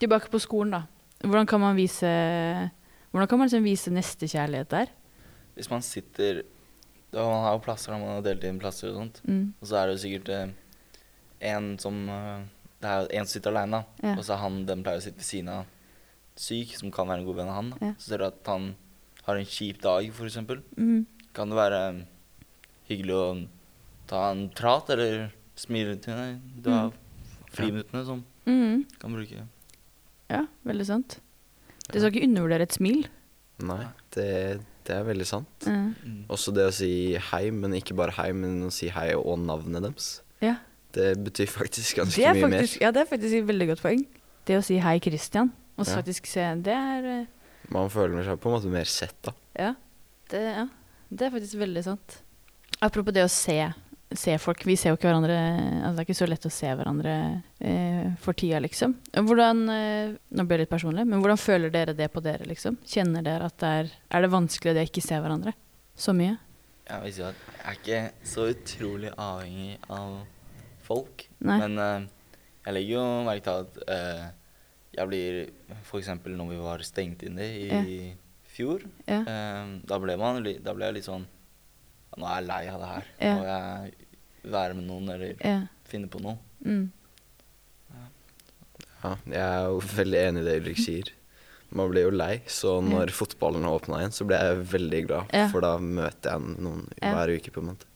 tilbake 0.00 0.28
på 0.28 0.40
skolen, 0.42 0.74
da. 0.74 0.82
Hvordan 1.24 1.46
kan 1.48 1.60
man 1.60 1.76
vise 1.76 2.08
Hvordan 3.10 3.28
kan 3.28 3.38
man 3.38 3.48
liksom 3.48 3.64
vise 3.64 3.90
nestekjærlighet 3.92 4.70
der? 4.70 4.92
Hvis 5.56 5.70
man 5.70 5.82
sitter 5.82 6.42
da 7.12 7.24
Man 7.26 7.42
har 7.44 7.56
jo 7.56 7.62
plasser, 7.64 7.92
da 7.92 7.98
man 7.98 8.14
har 8.14 8.22
delt 8.22 8.44
inn 8.44 8.60
plasser 8.60 8.92
og 8.92 9.00
sånt. 9.00 9.20
Mm. 9.26 9.52
Og 9.60 9.66
så 9.66 9.76
er 9.80 9.88
det 9.88 9.96
jo 9.96 10.02
sikkert 10.04 10.28
eh, 10.30 10.52
en 11.50 11.72
som 11.82 11.96
eh, 12.08 12.44
Det 12.80 12.88
er 12.88 13.00
jo 13.00 13.08
en 13.10 13.26
som 13.26 13.32
sitter 13.32 13.50
aleine. 13.50 13.80
Ja. 14.02 14.14
Og 14.14 14.24
så 14.24 14.36
er 14.36 14.42
han 14.44 14.60
den 14.68 14.84
pleier 14.86 15.02
å 15.02 15.04
sitte 15.04 15.18
ved 15.18 15.26
siden 15.26 15.50
av 15.56 15.64
syk, 16.40 16.74
som 16.78 16.92
kan 16.94 17.08
være 17.10 17.22
en 17.22 17.28
god 17.28 17.38
venn 17.42 17.50
av 17.52 17.58
han. 17.58 17.70
da. 17.74 17.80
Ja. 17.90 17.92
Så 18.00 18.12
ser 18.12 18.22
du 18.22 18.26
at 18.30 18.50
han 18.50 18.70
har 19.26 19.40
en 19.40 19.48
kjip 19.48 19.82
dag, 19.84 20.08
eksempel. 20.08 20.62
Mm. 20.76 21.04
Kan 21.36 21.52
det 21.52 21.58
være 21.60 21.80
eh, 21.90 22.00
hyggelig 22.90 23.16
å 23.18 23.26
ta 24.10 24.24
en 24.32 24.46
prat, 24.56 24.88
eller 24.96 25.28
smile 25.60 25.98
til 26.02 26.16
deg? 26.16 26.40
Du 26.64 26.70
har 26.74 26.92
friminuttene 27.54 28.04
som 28.08 28.24
Mm. 28.48 28.86
kan 28.98 29.12
bruke 29.12 29.42
Ja, 30.30 30.46
veldig 30.64 30.86
sant. 30.86 31.18
Du 31.92 31.98
skal 31.98 32.10
ikke 32.10 32.24
undervurdere 32.26 32.62
et 32.62 32.72
smil. 32.72 33.04
Nei, 33.60 33.84
det, 34.14 34.60
det 34.86 34.94
er 34.96 35.04
veldig 35.04 35.26
sant. 35.26 35.66
Mm. 35.66 35.94
mm. 36.06 36.20
Også 36.32 36.54
det 36.54 36.66
å 36.68 36.72
si 36.74 36.90
hei, 37.30 37.50
men 37.50 37.74
ikke 37.76 37.96
bare 37.98 38.14
hei, 38.16 38.30
men 38.32 38.62
å 38.68 38.72
si 38.74 38.88
hei 38.94 39.10
og 39.18 39.38
navnet 39.42 39.82
deres. 39.84 40.22
Ja. 40.40 40.56
Det 40.94 41.12
betyr 41.22 41.50
faktisk 41.50 42.00
ganske 42.00 42.16
Det 42.18 42.26
er 42.26 42.38
mye 42.38 42.48
faktisk, 42.48 42.80
ja, 42.82 42.90
det 42.94 43.02
er 43.04 43.10
faktisk 43.10 43.36
et 43.42 43.46
veldig 43.50 43.68
godt 43.74 43.82
poeng. 43.84 44.06
Det 44.48 44.56
å 44.58 44.62
si 44.64 44.78
hei, 44.82 44.96
Christian, 45.02 45.52
og 45.76 45.84
så 45.86 45.92
Ja. 45.94 46.00
faktisk 46.00 46.26
se 46.26 46.46
Det 46.62 46.74
er 46.74 47.04
eh. 47.04 47.26
Man 47.70 47.90
føler 47.90 48.24
seg 48.24 48.40
på 48.40 48.50
en 48.50 48.56
måte 48.56 48.72
mer 48.72 48.84
sett, 48.84 49.16
da. 49.22 49.32
Ja. 49.54 49.74
Det, 50.30 50.40
ja. 50.40 50.66
det 51.10 51.26
er 51.26 51.30
faktisk 51.30 51.58
veldig 51.60 51.84
sant. 51.84 52.22
Apropos 52.80 53.14
det 53.14 53.22
å 53.24 53.30
se, 53.30 53.72
se 54.16 54.34
folk. 54.38 54.64
Vi 54.66 54.76
ser 54.76 54.90
jo 54.90 54.98
ikke 54.98 55.10
hverandre 55.10 55.36
altså 55.36 55.92
Det 55.94 56.02
er 56.02 56.08
ikke 56.08 56.18
så 56.18 56.28
lett 56.30 56.46
å 56.48 56.52
se 56.54 56.74
hverandre 56.74 57.14
eh, 57.60 58.10
for 58.22 58.34
tida, 58.34 58.58
liksom. 58.62 58.96
Hvordan 59.14 59.64
eh, 59.70 60.14
Nå 60.30 60.46
blir 60.46 60.58
det 60.58 60.66
litt 60.66 60.74
personlig, 60.74 61.06
men 61.06 61.22
hvordan 61.22 61.38
føler 61.38 61.70
dere 61.74 61.94
det 61.94 62.10
på 62.10 62.22
dere, 62.24 62.46
liksom? 62.48 62.78
Kjenner 62.86 63.22
dere 63.26 63.50
at 63.50 63.58
det 63.62 63.72
er 63.80 63.92
Er 64.10 64.24
det 64.24 64.32
vanskelig 64.34 64.74
det 64.74 64.86
å 64.86 64.90
ikke 64.90 65.04
se 65.04 65.20
hverandre 65.20 65.54
så 65.94 66.14
mye? 66.16 66.38
Jeg 66.90 67.12
at 67.22 67.42
jeg 67.46 67.60
er 67.62 67.76
ikke 67.76 67.98
så 68.26 68.48
utrolig 68.50 69.10
avhengig 69.14 69.76
av 69.94 70.24
folk. 70.82 71.28
Nei. 71.46 71.58
Men 71.62 71.78
eh, 71.78 72.08
jeg 72.66 72.76
legger 72.76 72.96
jo 72.96 73.04
merke 73.28 73.44
til 73.46 73.60
at 73.62 73.78
eh, 73.94 74.24
jeg 74.96 75.08
blir 75.08 75.50
F.eks. 75.84 76.08
når 76.26 76.48
vi 76.50 76.56
var 76.60 76.78
stengt 76.86 77.22
inne 77.22 77.42
i 77.42 78.16
fjor, 78.50 78.82
Ja. 79.06 79.20
eh, 79.22 79.78
da, 79.86 79.98
ble 79.98 80.16
man, 80.18 80.42
da 80.42 80.74
ble 80.74 80.86
jeg 80.90 80.94
litt 81.00 81.04
sånn 81.08 81.26
Nå 82.18 82.26
er 82.26 82.40
jeg 82.40 82.46
lei 82.48 82.62
av 82.68 82.80
det 82.80 82.88
her. 82.90 83.04
Ja. 83.20 83.34
Nå 83.34 83.40
må 83.40 83.44
jeg 83.46 83.92
være 84.50 84.74
med 84.74 84.84
noen 84.88 85.08
eller 85.14 85.36
Ja. 85.44 85.60
finne 85.86 86.08
på 86.10 86.18
noe. 86.20 86.38
Mm. 86.66 86.90
Ja, 89.00 89.14
jeg 89.24 89.40
er 89.40 89.62
jo 89.70 89.78
veldig 89.94 90.18
enig 90.28 90.42
i 90.42 90.44
det 90.48 90.56
Ulrik 90.60 90.80
sier. 90.82 91.12
Man 91.70 91.88
blir 91.92 92.08
jo 92.08 92.10
lei, 92.10 92.40
så 92.50 92.80
når 92.82 93.12
fotballen 93.14 93.62
åpna 93.64 94.00
igjen, 94.02 94.12
så 94.12 94.26
ble 94.26 94.36
jeg 94.42 94.64
veldig 94.72 95.00
glad. 95.06 95.30
Ja. 95.32 95.46
For 95.52 95.62
da 95.64 95.76
møter 95.78 96.34
jeg 96.34 96.56
noen 96.66 96.82
Ja. 97.00 97.14
hver 97.14 97.32
uke, 97.38 97.52
på 97.54 97.62
en 97.62 97.70
måte. 97.70 97.86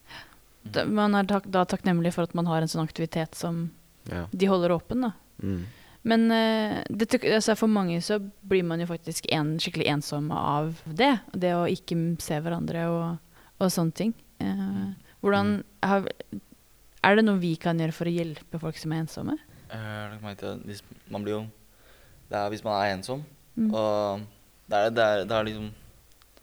Da, 0.65 0.85
man 0.85 1.13
er 1.13 1.23
tak 1.29 1.43
da 1.51 1.65
takknemlig 1.65 2.13
for 2.13 2.23
at 2.23 2.33
man 2.33 2.45
har 2.47 2.61
en 2.63 2.67
sånn 2.71 2.87
aktivitet 2.87 3.35
som 3.35 3.71
Ja. 4.09 4.27
de 4.35 4.45
holder 4.47 4.69
åpen, 4.71 5.01
da. 5.01 5.11
Mm. 5.43 5.65
Men 6.05 6.27
eh, 6.31 6.83
det, 6.93 7.07
altså 7.33 7.55
for 7.57 7.71
mange 7.71 7.97
så 8.05 8.19
blir 8.45 8.63
man 8.67 8.79
jo 8.83 8.85
faktisk 8.91 9.25
en, 9.33 9.55
skikkelig 9.61 9.87
ensom 9.95 10.27
av 10.31 10.75
det. 10.85 11.15
Det 11.33 11.53
å 11.57 11.63
ikke 11.71 11.97
se 12.21 12.37
hverandre 12.45 12.83
og, 12.93 13.39
og 13.59 13.71
sånne 13.73 13.95
ting. 13.97 14.13
Eh, 14.43 14.91
hvordan 15.23 15.63
har, 15.81 16.05
Er 17.05 17.15
det 17.17 17.25
noe 17.25 17.37
vi 17.41 17.55
kan 17.61 17.77
gjøre 17.81 17.93
for 17.93 18.05
å 18.09 18.13
hjelpe 18.13 18.59
folk 18.61 18.77
som 18.77 18.93
er 18.93 19.03
ensomme? 19.05 19.37
At 19.69 20.41
hvis 20.65 20.83
man 21.11 21.23
blir 21.25 21.33
jo 21.39 21.41
Det 22.29 22.37
er 22.37 22.49
hvis 22.53 22.63
man 22.65 22.77
er 22.81 22.93
ensom, 22.97 23.23
Mm. 23.55 23.69
og 23.71 24.19
det 24.67 24.75
er, 24.75 24.89
det, 24.91 25.03
er, 25.03 25.21
det 25.23 25.31
er 25.31 25.43
liksom 25.47 25.67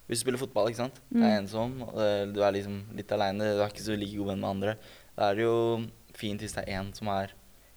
Hvis 0.08 0.18
du 0.18 0.22
spiller 0.24 0.40
fotball, 0.40 0.70
ikke 0.70 0.78
sant. 0.80 1.00
Du 1.12 1.18
er 1.18 1.26
Mm. 1.28 1.42
ensom, 1.44 1.74
og 1.82 2.32
du 2.32 2.40
er 2.42 2.52
liksom 2.56 2.78
litt 2.96 3.12
aleine, 3.12 3.38
du 3.52 3.60
er 3.60 3.68
ikke 3.68 3.84
så 3.84 3.96
like 4.00 4.16
god 4.16 4.30
venn 4.32 4.40
med 4.40 4.48
andre. 4.50 4.74
Da 5.16 5.28
er 5.30 5.34
det 5.36 5.44
jo 5.44 5.84
fint 6.16 6.40
hvis 6.40 6.54
det 6.56 6.64
er 6.66 6.80
en 6.80 6.88
som 6.96 7.08
er 7.12 7.34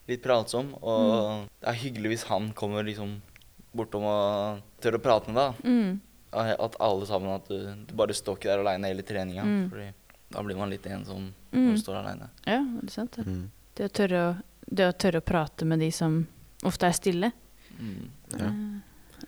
litt 0.08 0.22
pratsom, 0.24 0.74
og 0.82 1.06
Mm. 1.42 1.50
det 1.62 1.68
er 1.70 1.80
hyggelig 1.82 2.10
hvis 2.14 2.24
han 2.30 2.52
kommer 2.54 2.84
liksom 2.84 3.22
bortom 3.76 4.04
og 4.04 4.62
tør 4.82 4.98
å 5.00 5.02
prate 5.02 5.28
med 5.32 5.36
deg. 5.36 5.64
Mm. 5.66 6.02
At 6.36 6.76
alle 6.80 7.06
sammen 7.08 7.34
At 7.36 7.48
du, 7.48 7.86
du 7.88 7.94
bare 7.96 8.14
står 8.14 8.36
ikke 8.38 8.50
der 8.52 8.60
aleine 8.64 8.88
hele 8.92 9.04
treninga. 9.04 9.44
Mm. 9.44 9.70
Fordi 9.72 9.94
da 10.32 10.42
blir 10.44 10.58
man 10.58 10.70
litt 10.70 10.84
ensom 10.86 11.34
Mm. 11.54 11.68
når 11.70 11.76
du 11.76 11.82
står 11.82 11.96
aleine. 12.04 12.30
Ja, 12.46 12.60
det 12.82 12.90
er 12.90 12.92
sant. 12.92 13.12
Det. 13.16 13.26
Mm. 13.26 13.50
Det, 13.76 13.86
å 13.86 13.94
tørre 13.94 14.22
å, 14.30 14.44
det 14.74 14.88
å 14.90 14.94
tørre 14.98 15.22
å 15.22 15.26
prate 15.26 15.66
med 15.66 15.80
de 15.80 15.90
som 15.92 16.28
ofte 16.64 16.84
er 16.88 16.92
stille. 16.92 17.32
Mm. 17.80 18.10
Ja. 18.40 18.52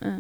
Eh. 0.08 0.20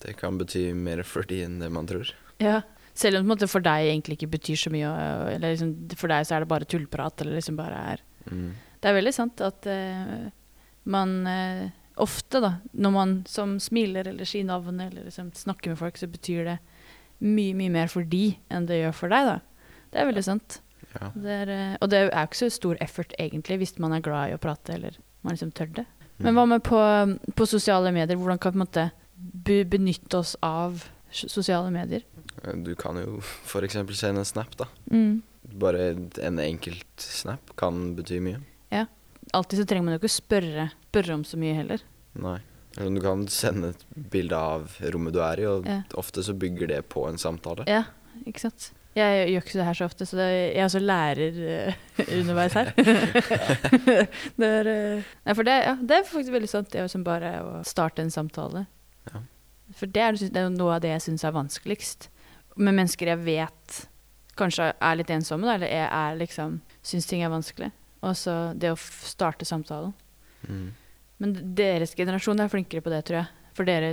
Det 0.00 0.16
kan 0.16 0.36
bety 0.38 0.72
mer 0.74 1.02
for 1.04 1.22
de 1.22 1.42
enn 1.44 1.58
det 1.60 1.70
man 1.70 1.86
tror. 1.86 2.10
Ja. 2.40 2.62
Selv 2.94 3.20
om 3.20 3.28
det 3.36 3.48
for 3.48 3.60
deg 3.64 3.86
egentlig 3.88 4.18
ikke 4.18 4.30
betyr 4.34 4.56
så 4.58 4.70
mye, 4.70 4.88
eller 5.34 5.52
liksom, 5.54 5.70
for 5.96 6.08
deg 6.08 6.26
så 6.26 6.36
er 6.36 6.40
det 6.40 6.48
bare 6.48 6.64
tullprat, 6.68 7.20
eller 7.22 7.36
liksom 7.38 7.56
bare 7.56 7.78
er 7.92 8.00
Mm. 8.30 8.52
Det 8.82 8.90
er 8.90 8.98
veldig 8.98 9.14
sant 9.14 9.42
at 9.46 9.68
uh, 9.70 10.26
man 10.90 11.14
uh, 11.28 11.70
ofte, 12.02 12.40
da, 12.42 12.56
når 12.72 12.94
man 12.94 13.14
som 13.30 13.56
smiler 13.62 14.08
eller 14.10 14.28
sier 14.28 14.46
navn 14.48 14.80
eller 14.80 15.06
liksom 15.06 15.30
snakker 15.36 15.72
med 15.72 15.80
folk, 15.80 16.00
så 16.00 16.08
betyr 16.10 16.50
det 16.50 16.58
mye, 17.22 17.54
mye 17.54 17.70
mer 17.70 17.90
for 17.92 18.06
de 18.08 18.32
enn 18.50 18.66
det 18.66 18.80
gjør 18.82 18.96
for 18.98 19.14
deg, 19.14 19.28
da. 19.28 19.72
Det 19.92 20.00
er 20.00 20.08
veldig 20.08 20.24
sant. 20.26 20.60
Ja. 20.92 21.10
Det 21.14 21.34
er, 21.44 21.52
eh, 21.52 21.74
og 21.80 21.90
det 21.92 21.98
er 21.98 22.06
jo 22.06 22.12
ikke 22.24 22.40
så 22.40 22.48
stor 22.52 22.80
effort, 22.84 23.12
egentlig, 23.20 23.60
hvis 23.62 23.76
man 23.82 23.94
er 23.96 24.04
glad 24.04 24.32
i 24.32 24.36
å 24.36 24.40
prate 24.42 24.74
eller 24.76 24.96
man 25.22 25.36
liksom 25.36 25.52
tør 25.56 25.70
det. 25.78 25.86
Men 26.22 26.36
hva 26.36 26.44
med 26.46 26.62
på, 26.66 26.78
på 27.34 27.46
sosiale 27.48 27.90
medier? 27.94 28.18
Hvordan 28.18 28.40
kan 28.42 28.52
vi 28.52 28.58
på 28.58 28.60
en 28.60 28.64
måte 28.64 28.88
be 29.46 29.62
benytte 29.66 30.20
oss 30.20 30.34
av 30.44 30.84
sosiale 31.10 31.70
medier? 31.74 32.04
Du 32.64 32.72
kan 32.78 32.98
jo 32.98 33.20
f.eks. 33.22 33.78
sende 33.98 34.22
en 34.22 34.28
snap, 34.28 34.54
da. 34.58 34.68
Mm. 34.90 35.22
Bare 35.62 35.92
en 36.22 36.38
enkelt 36.42 37.02
snap 37.02 37.54
kan 37.58 37.92
bety 37.98 38.20
mye. 38.22 38.40
Alltid 39.32 39.62
så 39.62 39.64
trenger 39.68 39.86
man 39.86 39.94
jo 39.94 40.00
ikke 40.02 40.12
spørre, 40.12 40.64
spørre 40.90 41.14
om 41.14 41.22
så 41.24 41.38
mye 41.40 41.54
heller. 41.56 41.84
Nei. 42.20 42.38
Du 42.72 43.00
kan 43.04 43.26
sende 43.28 43.70
et 43.74 43.82
bilde 44.12 44.36
av 44.36 44.78
rommet 44.92 45.12
du 45.14 45.20
er 45.24 45.40
i, 45.42 45.46
og 45.48 45.66
Ja. 45.68 45.82
ofte 46.00 46.24
så 46.24 46.32
bygger 46.34 46.68
det 46.68 46.88
på 46.88 47.04
en 47.08 47.18
samtale. 47.20 47.64
Ja, 47.68 47.84
ikke 48.26 48.40
sant? 48.40 48.72
Jeg 48.96 49.28
gjør 49.30 49.44
ikke 49.44 49.58
det 49.58 49.64
her 49.64 49.76
så 49.78 49.84
ofte, 49.88 50.06
så 50.08 50.16
det, 50.16 50.28
jeg 50.54 50.64
også 50.64 50.80
lærer 50.80 51.38
uh, 51.68 51.74
underveis 52.18 52.52
her. 52.52 52.72
det, 54.40 54.48
er, 54.48 54.68
uh, 54.68 55.04
nei, 55.24 55.34
for 55.34 55.48
det, 55.48 55.54
ja, 55.64 55.74
det 55.80 55.96
er 55.96 56.08
faktisk 56.08 56.34
veldig 56.34 56.50
sant, 56.50 56.72
det 56.72 56.82
er 56.82 56.90
som 56.92 57.04
bare 57.04 57.30
å 57.40 57.52
starte 57.64 58.04
en 58.04 58.12
samtale. 58.12 58.66
Ja. 59.12 59.22
For 59.78 59.88
det 59.88 60.02
er, 60.02 60.18
det 60.20 60.42
er 60.42 60.50
noe 60.52 60.76
av 60.76 60.82
det 60.84 60.92
jeg 60.92 61.06
syns 61.06 61.24
er 61.24 61.32
vanskeligst. 61.32 62.10
Med 62.56 62.76
mennesker 62.76 63.14
jeg 63.14 63.24
vet 63.24 63.78
kanskje 64.36 64.72
er 64.76 64.98
litt 65.00 65.12
ensomme, 65.12 65.48
da, 65.48 65.56
eller 65.56 65.72
jeg 65.72 65.88
er 65.88 66.20
liksom 66.20 66.60
syns 66.84 67.08
ting 67.08 67.24
er 67.24 67.32
vanskelig. 67.32 67.72
Og 68.02 68.16
så 68.18 68.36
det 68.58 68.72
å 68.72 68.78
starte 68.78 69.46
samtalen. 69.46 69.92
Mm. 70.48 70.66
Men 71.22 71.36
deres 71.56 71.94
generasjon 71.94 72.42
er 72.42 72.50
flinkere 72.50 72.82
på 72.82 72.90
det, 72.92 73.04
tror 73.06 73.22
jeg. 73.22 73.38
For 73.52 73.68
dere 73.68 73.92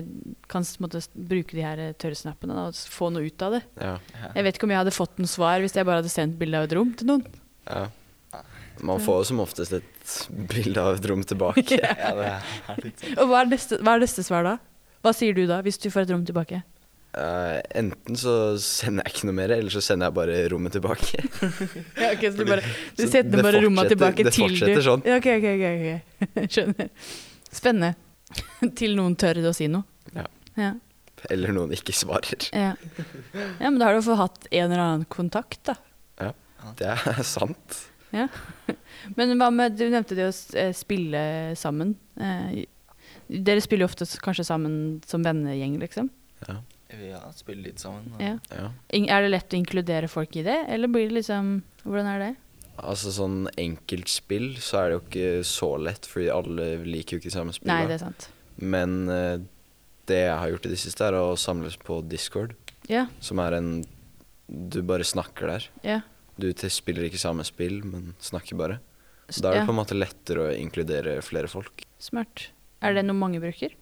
kan 0.49 0.63
måtte, 0.79 1.01
bruke 1.13 1.57
de 1.57 1.65
her 1.65 1.81
tørrsnappene 1.99 2.55
da, 2.55 2.69
og 2.71 2.79
få 2.89 3.11
noe 3.13 3.27
ut 3.27 3.43
av 3.45 3.57
det. 3.57 3.63
Ja. 3.77 3.95
Ja. 4.15 4.31
Jeg 4.37 4.47
vet 4.47 4.57
ikke 4.57 4.69
om 4.69 4.73
jeg 4.73 4.81
hadde 4.81 4.95
fått 4.95 5.19
noe 5.19 5.29
svar 5.29 5.59
hvis 5.61 5.75
jeg 5.75 5.87
bare 5.87 6.01
hadde 6.01 6.13
sendt 6.13 6.39
bilde 6.39 6.61
av 6.61 6.69
et 6.69 6.75
rom 6.79 6.93
til 6.97 7.11
noen. 7.13 7.25
ja. 7.69 7.87
Man 8.79 9.01
får 9.03 9.17
jo 9.17 9.27
som 9.27 9.41
oftest 9.43 9.73
et 9.75 10.11
bilde 10.47 10.79
av 10.79 10.95
et 10.95 11.05
rom 11.11 11.23
tilbake. 11.27 11.79
Ja, 11.83 12.13
det 12.15 12.29
er 12.31 12.77
litt 12.85 13.01
sånn. 13.03 13.17
Og 13.19 13.31
hva 13.31 13.41
er, 13.41 13.49
neste, 13.51 13.79
hva 13.83 13.95
er 13.97 14.03
neste 14.05 14.23
svar 14.23 14.45
da? 14.47 14.53
Hva 15.03 15.11
sier 15.15 15.35
du 15.35 15.41
da, 15.49 15.57
hvis 15.65 15.79
du 15.83 15.89
får 15.91 16.05
et 16.05 16.13
rom 16.13 16.23
tilbake? 16.27 16.61
Eh, 17.17 17.61
enten 17.79 18.17
så 18.21 18.33
sender 18.61 19.07
jeg 19.07 19.15
ikke 19.15 19.29
noe 19.29 19.37
mer, 19.39 19.53
eller 19.55 19.73
så 19.73 19.81
sender 19.81 20.09
jeg 20.11 20.17
bare 20.19 20.35
rommet 20.53 20.75
tilbake. 20.77 21.23
Ja, 22.01 22.11
ok, 22.13 22.21
så 22.27 22.35
du, 22.37 22.43
bare, 22.45 22.61
du 22.61 23.01
setter 23.01 23.15
sender 23.15 23.47
bare 23.47 23.63
rommet 23.65 23.89
tilbake 23.89 24.27
det 24.27 24.35
til 24.35 24.45
du 24.45 24.53
Det 24.53 24.59
fortsetter 24.59 24.85
sånn. 24.85 25.05
Ja, 25.09 25.17
ok, 25.17 25.29
ok, 25.39 25.47
ok, 25.55 25.65
ok. 25.73 26.45
Skjønner. 26.53 26.91
Spennende. 27.49 27.95
til 28.79 28.93
noen 28.99 29.17
tør 29.19 29.41
å 29.49 29.55
si 29.57 29.69
noe. 29.71 29.87
Ja. 30.13 30.27
Ja. 30.59 30.71
Eller 31.33 31.51
noen 31.55 31.73
ikke 31.75 31.95
svarer. 31.97 32.45
ja. 32.55 32.75
ja, 33.33 33.65
men 33.65 33.79
da 33.81 33.89
har 33.89 33.97
du 33.97 34.05
fått 34.05 34.21
hatt 34.21 34.49
en 34.51 34.69
eller 34.69 34.83
annen 34.85 35.07
kontakt, 35.11 35.61
da. 35.67 35.75
Ja, 36.21 36.33
Det 36.77 36.93
er 36.93 37.23
sant. 37.27 37.83
Ja. 38.13 38.27
Men 39.17 39.33
hva 39.39 39.49
med, 39.53 39.75
du 39.77 39.87
nevnte 39.89 40.15
det 40.17 40.29
å 40.29 40.33
eh, 40.57 40.71
spille 40.77 41.21
sammen. 41.59 41.95
Eh, 42.21 42.63
dere 43.29 43.61
spiller 43.61 43.85
jo 43.85 43.89
ofte 43.91 44.07
kanskje 44.23 44.45
sammen 44.47 44.75
som 45.09 45.25
vennegjeng, 45.25 45.77
liksom. 45.81 46.09
Ja. 46.47 46.61
Ja, 46.89 47.19
spille 47.37 47.67
litt 47.67 47.79
sammen. 47.81 48.09
Ja. 48.17 48.37
ja. 48.49 48.69
Er 48.97 49.21
det 49.25 49.29
lett 49.29 49.53
å 49.53 49.59
inkludere 49.59 50.09
folk 50.09 50.35
i 50.39 50.43
det, 50.45 50.57
eller 50.73 50.89
blir 50.89 51.09
det 51.09 51.19
liksom 51.19 51.59
Hvordan 51.83 52.09
er 52.15 52.23
det? 52.23 52.31
Altså 52.79 53.11
sånn 53.11 53.43
enkeltspill 53.59 54.53
så 54.63 54.79
er 54.79 54.89
det 54.89 54.95
jo 54.97 55.03
ikke 55.03 55.43
så 55.47 55.69
lett, 55.83 56.07
fordi 56.07 56.29
alle 56.31 56.67
liker 56.87 57.17
jo 57.17 57.21
ikke 57.21 57.33
samme 57.33 57.53
spill. 57.55 57.69
Nei, 57.71 57.83
det 57.89 57.97
er 57.97 58.03
sant. 58.05 58.29
Men 58.59 58.95
uh, 59.11 59.37
det 60.09 60.21
jeg 60.25 60.37
har 60.41 60.51
gjort 60.53 60.67
i 60.67 60.71
det 60.73 60.79
siste, 60.81 61.07
er 61.07 61.17
å 61.19 61.35
samles 61.39 61.77
på 61.79 62.01
Discord, 62.09 62.55
Ja, 62.89 63.05
som 63.21 63.39
er 63.43 63.59
en 63.59 63.83
Du 64.49 64.81
bare 64.81 65.05
snakker 65.05 65.51
der. 65.53 65.69
ja. 65.83 65.99
Du 66.39 66.47
spiller 66.71 67.03
ikke 67.03 67.19
samme 67.19 67.43
spill, 67.43 67.81
men 67.83 68.13
snakker 68.23 68.55
bare. 68.55 68.79
Så 69.27 69.41
Da 69.43 69.49
er 69.49 69.53
det 69.57 69.59
ja. 69.59 69.65
på 69.67 69.73
en 69.75 69.79
måte 69.81 69.97
lettere 69.97 70.45
å 70.47 70.53
inkludere 70.55 71.17
flere 71.21 71.49
folk. 71.51 71.83
Smart. 71.99 72.47
Er 72.81 72.95
det 72.95 73.03
noe 73.03 73.17
mange 73.19 73.41
bruker? 73.43 73.75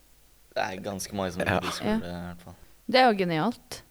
Det 0.57 0.63
er 0.63 0.81
ganske 0.81 1.13
mange 1.13 1.35
som 1.35 1.43
Ja. 1.45 1.59
bruker 1.59 1.69
Discord, 1.69 2.01
i 2.01 2.09
hvert 2.09 2.41
fall. 2.41 2.55
Det 2.87 3.01
er 3.01 3.09
jo 3.09 3.19
genialt. 3.19 3.81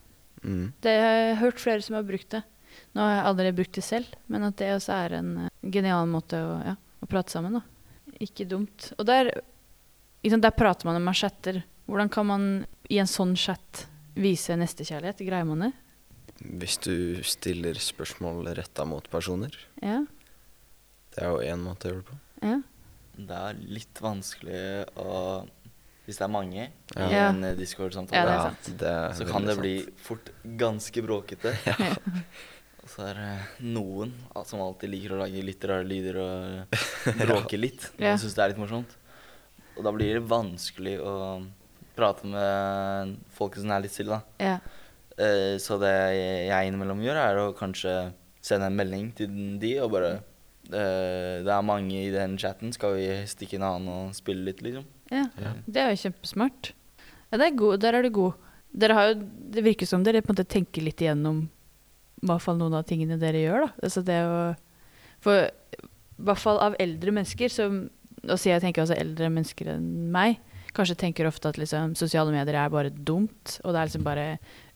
Mm. 0.43 0.71
Det 0.81 0.93
har 0.93 1.17
jeg 1.17 1.39
hørt 1.41 1.61
flere 1.61 1.83
som 1.85 1.97
har 1.97 2.05
brukt 2.07 2.29
det. 2.33 2.43
Nå 2.95 3.03
har 3.03 3.13
jeg 3.13 3.25
aldri 3.29 3.53
brukt 3.59 3.77
det 3.77 3.85
selv, 3.85 4.13
men 4.31 4.45
at 4.47 4.57
det 4.59 4.71
også 4.75 4.93
er 4.95 5.17
en 5.19 5.31
eh, 5.45 5.51
genial 5.73 6.07
måte 6.09 6.39
å, 6.41 6.53
ja, 6.65 6.75
å 6.77 7.09
prate 7.09 7.33
sammen 7.33 7.59
da. 7.59 7.63
Ikke 8.23 8.47
dumt. 8.49 8.91
Og 8.97 9.05
der, 9.09 9.29
liksom, 10.25 10.41
der 10.41 10.55
prater 10.57 10.89
man 10.89 10.99
om 10.99 11.11
chatter. 11.13 11.61
Hvordan 11.87 12.09
kan 12.13 12.29
man 12.29 12.47
i 12.89 12.99
en 13.01 13.09
sånn 13.09 13.35
chat 13.37 13.85
vise 14.17 14.57
nestekjærlighet? 14.57 15.21
Greier 15.27 15.47
man 15.47 15.67
det? 15.67 15.73
Hvis 16.37 16.77
du 16.85 17.23
stiller 17.25 17.77
spørsmål 17.81 18.49
retta 18.57 18.85
mot 18.85 19.05
personer. 19.09 19.53
Ja. 19.81 20.03
Det 21.13 21.23
er 21.23 21.33
jo 21.33 21.45
én 21.53 21.63
måte 21.65 21.89
å 21.89 21.93
gjøre 21.93 22.03
det 22.03 22.09
på. 22.09 22.19
ja. 22.45 22.57
Det 23.17 23.33
er 23.33 23.61
litt 23.73 23.97
vanskelig 23.97 24.63
å 25.01 25.13
Hvis 26.07 26.17
det 26.21 26.23
er 26.23 26.31
mange 26.31 26.61
i 26.63 26.69
Ja. 27.11 27.29
en 27.29 27.43
eh, 27.43 27.55
Discord-samtale, 27.59 28.55
så 29.17 29.25
kan 29.27 29.43
det 29.45 29.57
bli 29.59 29.73
fort 29.99 30.29
ganske 30.57 31.01
bråkete. 31.03 31.51
Og 32.83 32.87
så 32.93 33.09
er 33.09 33.17
det 33.19 33.65
noen 33.67 34.13
som 34.47 34.61
alltid 34.63 34.89
liker 34.93 35.17
å 35.17 35.19
lage 35.25 35.43
litt 35.43 35.65
rare 35.67 35.83
lyder 35.83 36.19
og 36.23 36.77
bråke 37.25 37.59
litt. 37.59 37.89
Ja. 37.99 38.13
Og 38.15 38.21
syns 38.23 38.37
det 38.37 38.45
er 38.45 38.53
litt 38.53 38.61
morsomt. 38.63 38.95
Og 39.75 39.83
da 39.85 39.91
blir 39.93 40.15
det 40.15 40.23
vanskelig 40.31 40.95
å 41.03 41.13
prate 41.97 42.29
med 42.29 43.17
folk 43.35 43.57
som 43.59 43.71
er 43.75 43.83
litt 43.83 43.91
stille, 43.93 44.15
da. 44.15 44.21
ja. 44.39 44.57
Eh, 45.17 45.57
Så 45.59 45.79
det 45.81 45.91
jeg 46.47 46.67
innimellom 46.69 46.99
gjør, 47.03 47.17
er 47.19 47.39
å 47.41 47.51
kanskje 47.57 48.13
sende 48.41 48.67
en 48.69 48.75
melding 48.77 49.09
til 49.17 49.31
de 49.59 49.71
og 49.83 49.89
bare 49.95 50.11
eh, 50.69 51.41
Det 51.43 51.49
er 51.51 51.65
mange 51.65 51.97
i 52.05 52.11
den 52.13 52.37
chatten, 52.39 52.71
skal 52.71 52.93
vi 52.95 53.07
stikke 53.27 53.57
en 53.59 53.65
annen 53.67 53.89
og 53.95 54.15
spille 54.15 54.45
litt, 54.47 54.61
liksom? 54.63 54.85
Ja, 55.11 55.25
Ja. 55.39 55.53
det 55.67 55.81
er 55.83 55.93
jo 55.93 56.01
kjempesmart. 56.09 56.71
Ja, 57.31 57.37
det 57.37 57.45
er 57.47 57.57
god, 57.59 57.79
der 57.83 57.93
er 57.95 58.03
du 58.03 58.09
god. 58.09 58.33
Jo, 58.77 59.13
det 59.51 59.63
virker 59.63 59.87
som 59.87 60.03
dere 60.03 60.21
på 60.21 60.29
en 60.31 60.35
måte 60.35 60.47
tenker 60.47 60.83
litt 60.83 60.99
igjennom 61.01 61.47
i 62.21 62.25
hvert 62.27 62.41
fall 62.41 62.57
noen 62.57 62.73
av 62.73 62.83
tingene 62.89 63.17
dere 63.19 63.39
gjør. 63.43 63.67
da. 63.67 63.69
Altså 63.83 64.03
det 64.05 64.17
å, 64.25 64.37
for 65.23 65.45
i 65.47 66.23
hvert 66.27 66.41
fall 66.41 66.59
av 66.59 66.75
eldre 66.81 67.13
mennesker, 67.13 67.49
som, 67.53 67.89
og 68.25 68.37
sier 68.41 68.55
jeg 68.57 68.63
tenker 68.65 68.83
også 68.83 68.97
eldre 68.97 69.29
mennesker 69.29 69.69
enn 69.75 70.11
meg, 70.11 70.39
kanskje 70.77 70.97
tenker 70.97 71.27
ofte 71.29 71.49
at 71.49 71.57
liksom, 71.57 71.93
sosiale 71.97 72.33
medier 72.33 72.57
er 72.57 72.69
bare 72.73 72.89
dumt, 72.91 73.59
og 73.63 73.73
det 73.73 73.79
er 73.79 73.89
liksom 73.89 74.03
bare 74.05 74.25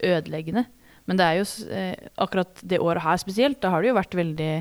ødeleggende. 0.06 0.66
Men 1.10 1.18
det 1.18 1.26
er 1.26 1.40
jo 1.42 1.48
eh, 1.74 1.96
akkurat 2.22 2.62
det 2.64 2.80
året 2.80 3.04
her 3.04 3.18
spesielt, 3.22 3.60
da 3.62 3.72
har 3.74 3.82
det 3.82 3.90
jo 3.90 3.98
vært 3.98 4.16
veldig 4.18 4.52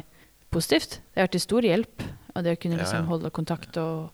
positivt. 0.50 0.99
Det 1.12 1.21
har 1.21 1.29
vært 1.29 1.37
til 1.37 1.45
stor 1.47 1.62
hjelp 1.69 2.03
Og 2.35 2.45
det 2.45 2.53
å 2.57 2.61
kunne 2.62 2.79
liksom 2.79 3.07
holde 3.11 3.31
kontakt 3.35 3.77
og, 3.83 4.11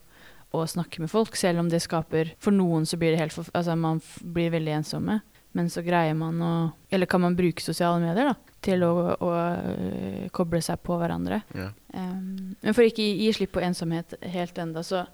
og 0.56 0.68
snakke 0.72 1.02
med 1.02 1.10
folk, 1.12 1.36
selv 1.36 1.62
om 1.62 1.70
det 1.72 1.82
skaper 1.84 2.34
For 2.42 2.54
noen 2.54 2.86
så 2.88 2.98
blir 3.00 3.14
det 3.14 3.20
helt 3.20 3.34
for, 3.36 3.48
Altså 3.54 3.76
man 3.78 4.00
blir 4.22 4.52
veldig 4.54 4.74
ensomme, 4.80 5.20
men 5.56 5.70
så 5.72 5.84
greier 5.86 6.16
man 6.18 6.40
å 6.42 6.52
Eller 6.92 7.06
kan 7.10 7.22
man 7.24 7.36
bruke 7.38 7.64
sosiale 7.64 8.00
medier 8.02 8.32
da, 8.32 8.34
til 8.66 8.82
å, 8.84 8.92
å 9.14 9.30
øh, 9.36 10.26
koble 10.34 10.60
seg 10.64 10.80
på 10.82 10.96
hverandre. 11.00 11.42
Ja. 11.54 11.70
Um, 11.94 12.56
men 12.62 12.74
for 12.74 12.82
ikke 12.86 13.04
gi, 13.04 13.26
gi 13.26 13.32
slipp 13.36 13.54
på 13.54 13.62
ensomhet 13.62 14.16
helt 14.26 14.58
enda, 14.58 14.82
så 14.82 15.04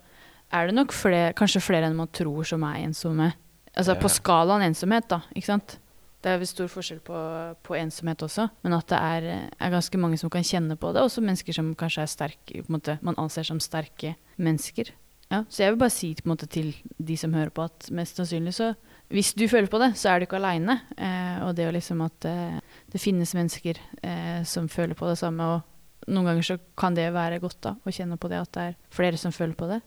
er 0.53 0.67
det 0.69 0.75
nok 0.77 0.93
flere, 0.95 1.33
kanskje 1.37 1.61
flere 1.63 1.87
enn 1.89 1.97
man 1.97 2.09
tror 2.13 2.43
som 2.47 2.63
er 2.67 2.81
ensomme. 2.83 3.31
Altså 3.73 3.95
Ja. 3.95 4.01
på 4.01 4.09
skalaen 4.11 4.65
ensomhet, 4.67 5.07
da. 5.09 5.21
Ikke 5.33 5.49
sant? 5.49 5.77
Det 6.23 6.31
er 6.31 6.37
vel 6.39 6.47
stor 6.47 6.69
forskjell 6.71 7.01
på, 7.03 7.21
på 7.67 7.75
ensomhet 7.75 8.21
også, 8.23 8.45
men 8.63 8.75
at 8.77 8.87
det 8.87 8.99
er, 8.99 9.25
er 9.59 9.73
ganske 9.73 9.99
mange 9.99 10.17
som 10.21 10.29
kan 10.31 10.45
kjenne 10.45 10.77
på 10.79 10.93
det. 10.95 11.01
Også 11.03 11.23
mennesker 11.25 11.55
som 11.57 11.73
kanskje 11.75 12.05
er 12.05 12.11
sterke, 12.11 12.61
måte, 12.71 12.95
man 13.03 13.17
anser 13.19 13.43
som 13.43 13.59
sterke 13.59 14.13
mennesker. 14.39 14.93
Ja, 15.33 15.39
så 15.49 15.63
jeg 15.63 15.73
vil 15.73 15.79
bare 15.81 15.93
si 15.93 16.11
måte, 16.29 16.45
til 16.45 16.75
de 17.01 17.15
som 17.17 17.33
hører 17.33 17.49
på, 17.53 17.65
at 17.65 17.89
mest 17.95 18.19
sannsynlig 18.19 18.53
så 18.53 18.73
Hvis 19.13 19.33
du 19.37 19.47
føler 19.47 19.67
på 19.69 19.77
det, 19.81 19.91
så 19.97 20.09
er 20.09 20.19
du 20.19 20.25
ikke 20.25 20.39
aleine. 20.39 20.79
Eh, 20.97 21.43
og 21.45 21.55
det 21.55 21.65
er 21.65 21.75
liksom 21.75 22.01
at 22.01 22.25
eh, 22.25 22.59
det 22.89 23.01
finnes 23.01 23.33
mennesker 23.35 23.77
eh, 24.01 24.41
som 24.43 24.69
føler 24.69 24.95
på 24.97 25.05
det 25.05 25.19
samme. 25.19 25.43
Og 25.43 26.09
noen 26.09 26.25
ganger 26.31 26.47
så 26.47 26.57
kan 26.77 26.95
det 26.97 27.11
være 27.13 27.41
godt 27.43 27.59
da, 27.61 27.75
å 27.77 27.93
kjenne 27.93 28.17
på 28.17 28.31
det 28.31 28.39
at 28.41 28.53
det 28.55 28.63
er 28.63 28.77
flere 28.89 29.19
som 29.21 29.35
føler 29.35 29.53
på 29.59 29.69
det. 29.69 29.81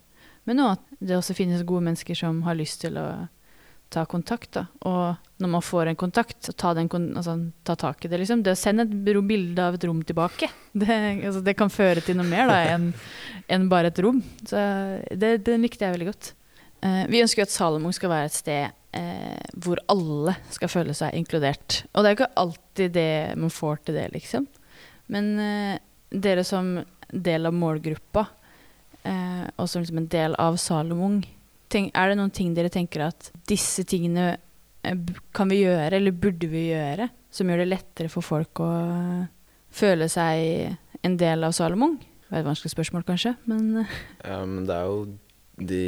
Men 0.47 0.62
òg 0.62 0.76
at 0.76 0.85
det 1.00 1.17
også 1.17 1.35
finnes 1.35 1.65
gode 1.67 1.88
mennesker 1.88 2.15
som 2.15 2.45
har 2.47 2.55
lyst 2.55 2.85
til 2.85 3.00
å 3.00 3.07
ta 3.93 4.05
kontakt. 4.09 4.52
da. 4.57 4.66
Og 4.88 5.43
når 5.43 5.52
man 5.52 5.64
får 5.64 5.90
en 5.90 5.99
kontakt, 5.99 6.49
ta, 6.57 6.73
den, 6.75 6.88
altså, 7.16 7.37
ta 7.64 7.76
tak 7.76 8.05
i 8.05 8.09
det. 8.09 8.21
liksom. 8.23 8.43
Det 8.43 8.55
å 8.57 8.59
sende 8.59 8.87
et 8.87 8.95
bilde 9.28 9.62
av 9.62 9.76
et 9.76 9.87
rom 9.88 10.02
tilbake, 10.07 10.49
det, 10.73 10.88
altså, 11.26 11.43
det 11.45 11.57
kan 11.59 11.73
føre 11.73 12.02
til 12.05 12.19
noe 12.19 12.28
mer 12.28 12.50
da, 12.50 12.59
enn 12.75 12.90
en 13.57 13.69
bare 13.73 13.93
et 13.93 14.02
rom. 14.05 14.23
Så 14.45 14.59
det, 15.12 15.38
den 15.47 15.64
likte 15.64 15.87
jeg 15.87 15.97
veldig 15.97 16.11
godt. 16.11 16.33
Eh, 16.85 17.05
vi 17.12 17.23
ønsker 17.23 17.43
jo 17.43 17.49
at 17.49 17.55
Salomon 17.55 17.95
skal 17.97 18.12
være 18.12 18.31
et 18.31 18.37
sted 18.37 18.64
eh, 18.97 19.55
hvor 19.62 19.81
alle 19.93 20.37
skal 20.55 20.73
føle 20.73 20.97
seg 20.97 21.16
inkludert. 21.19 21.83
Og 21.93 22.02
det 22.02 22.09
er 22.09 22.14
jo 22.14 22.21
ikke 22.21 22.43
alltid 22.43 22.97
det 22.97 23.12
man 23.40 23.55
får 23.55 23.85
til 23.85 24.00
det, 24.00 24.09
liksom. 24.16 24.49
Men 25.12 25.33
eh, 25.38 25.78
dere 26.11 26.45
som 26.47 26.76
del 27.11 27.47
av 27.47 27.55
målgruppa, 27.55 28.26
eh, 29.07 29.45
og 29.57 29.69
som 29.71 29.83
liksom 29.83 30.02
en 30.02 30.11
del 30.12 30.37
av 30.43 30.59
Salomon, 30.61 31.21
tenk, 31.73 31.93
er 31.95 32.09
det 32.13 32.19
noen 32.21 32.33
ting 32.35 32.55
dere 32.57 32.71
tenker 32.73 33.07
at 33.09 33.31
disse 33.49 33.85
tingene 33.89 34.37
eh, 34.85 34.97
kan 35.37 35.49
vi 35.51 35.63
gjøre, 35.65 35.93
eller 35.99 36.13
burde 36.17 36.49
vi 36.53 36.69
gjøre, 36.71 37.09
som 37.31 37.49
gjør 37.51 37.65
det 37.65 37.71
lettere 37.73 38.09
for 38.13 38.23
folk 38.25 38.63
å 38.65 38.71
eh, 38.87 39.27
føle 39.77 40.09
seg 40.09 40.77
en 41.07 41.17
del 41.21 41.45
av 41.47 41.53
Salomon? 41.57 41.99
Det 42.27 42.35
er 42.35 42.43
et 42.43 42.49
vanskelig 42.49 42.73
spørsmål, 42.75 43.05
kanskje, 43.07 43.37
men 43.47 43.85
men 44.27 44.65
det 44.67 44.75
er 44.75 44.89
jo 44.91 45.05
de 45.57 45.83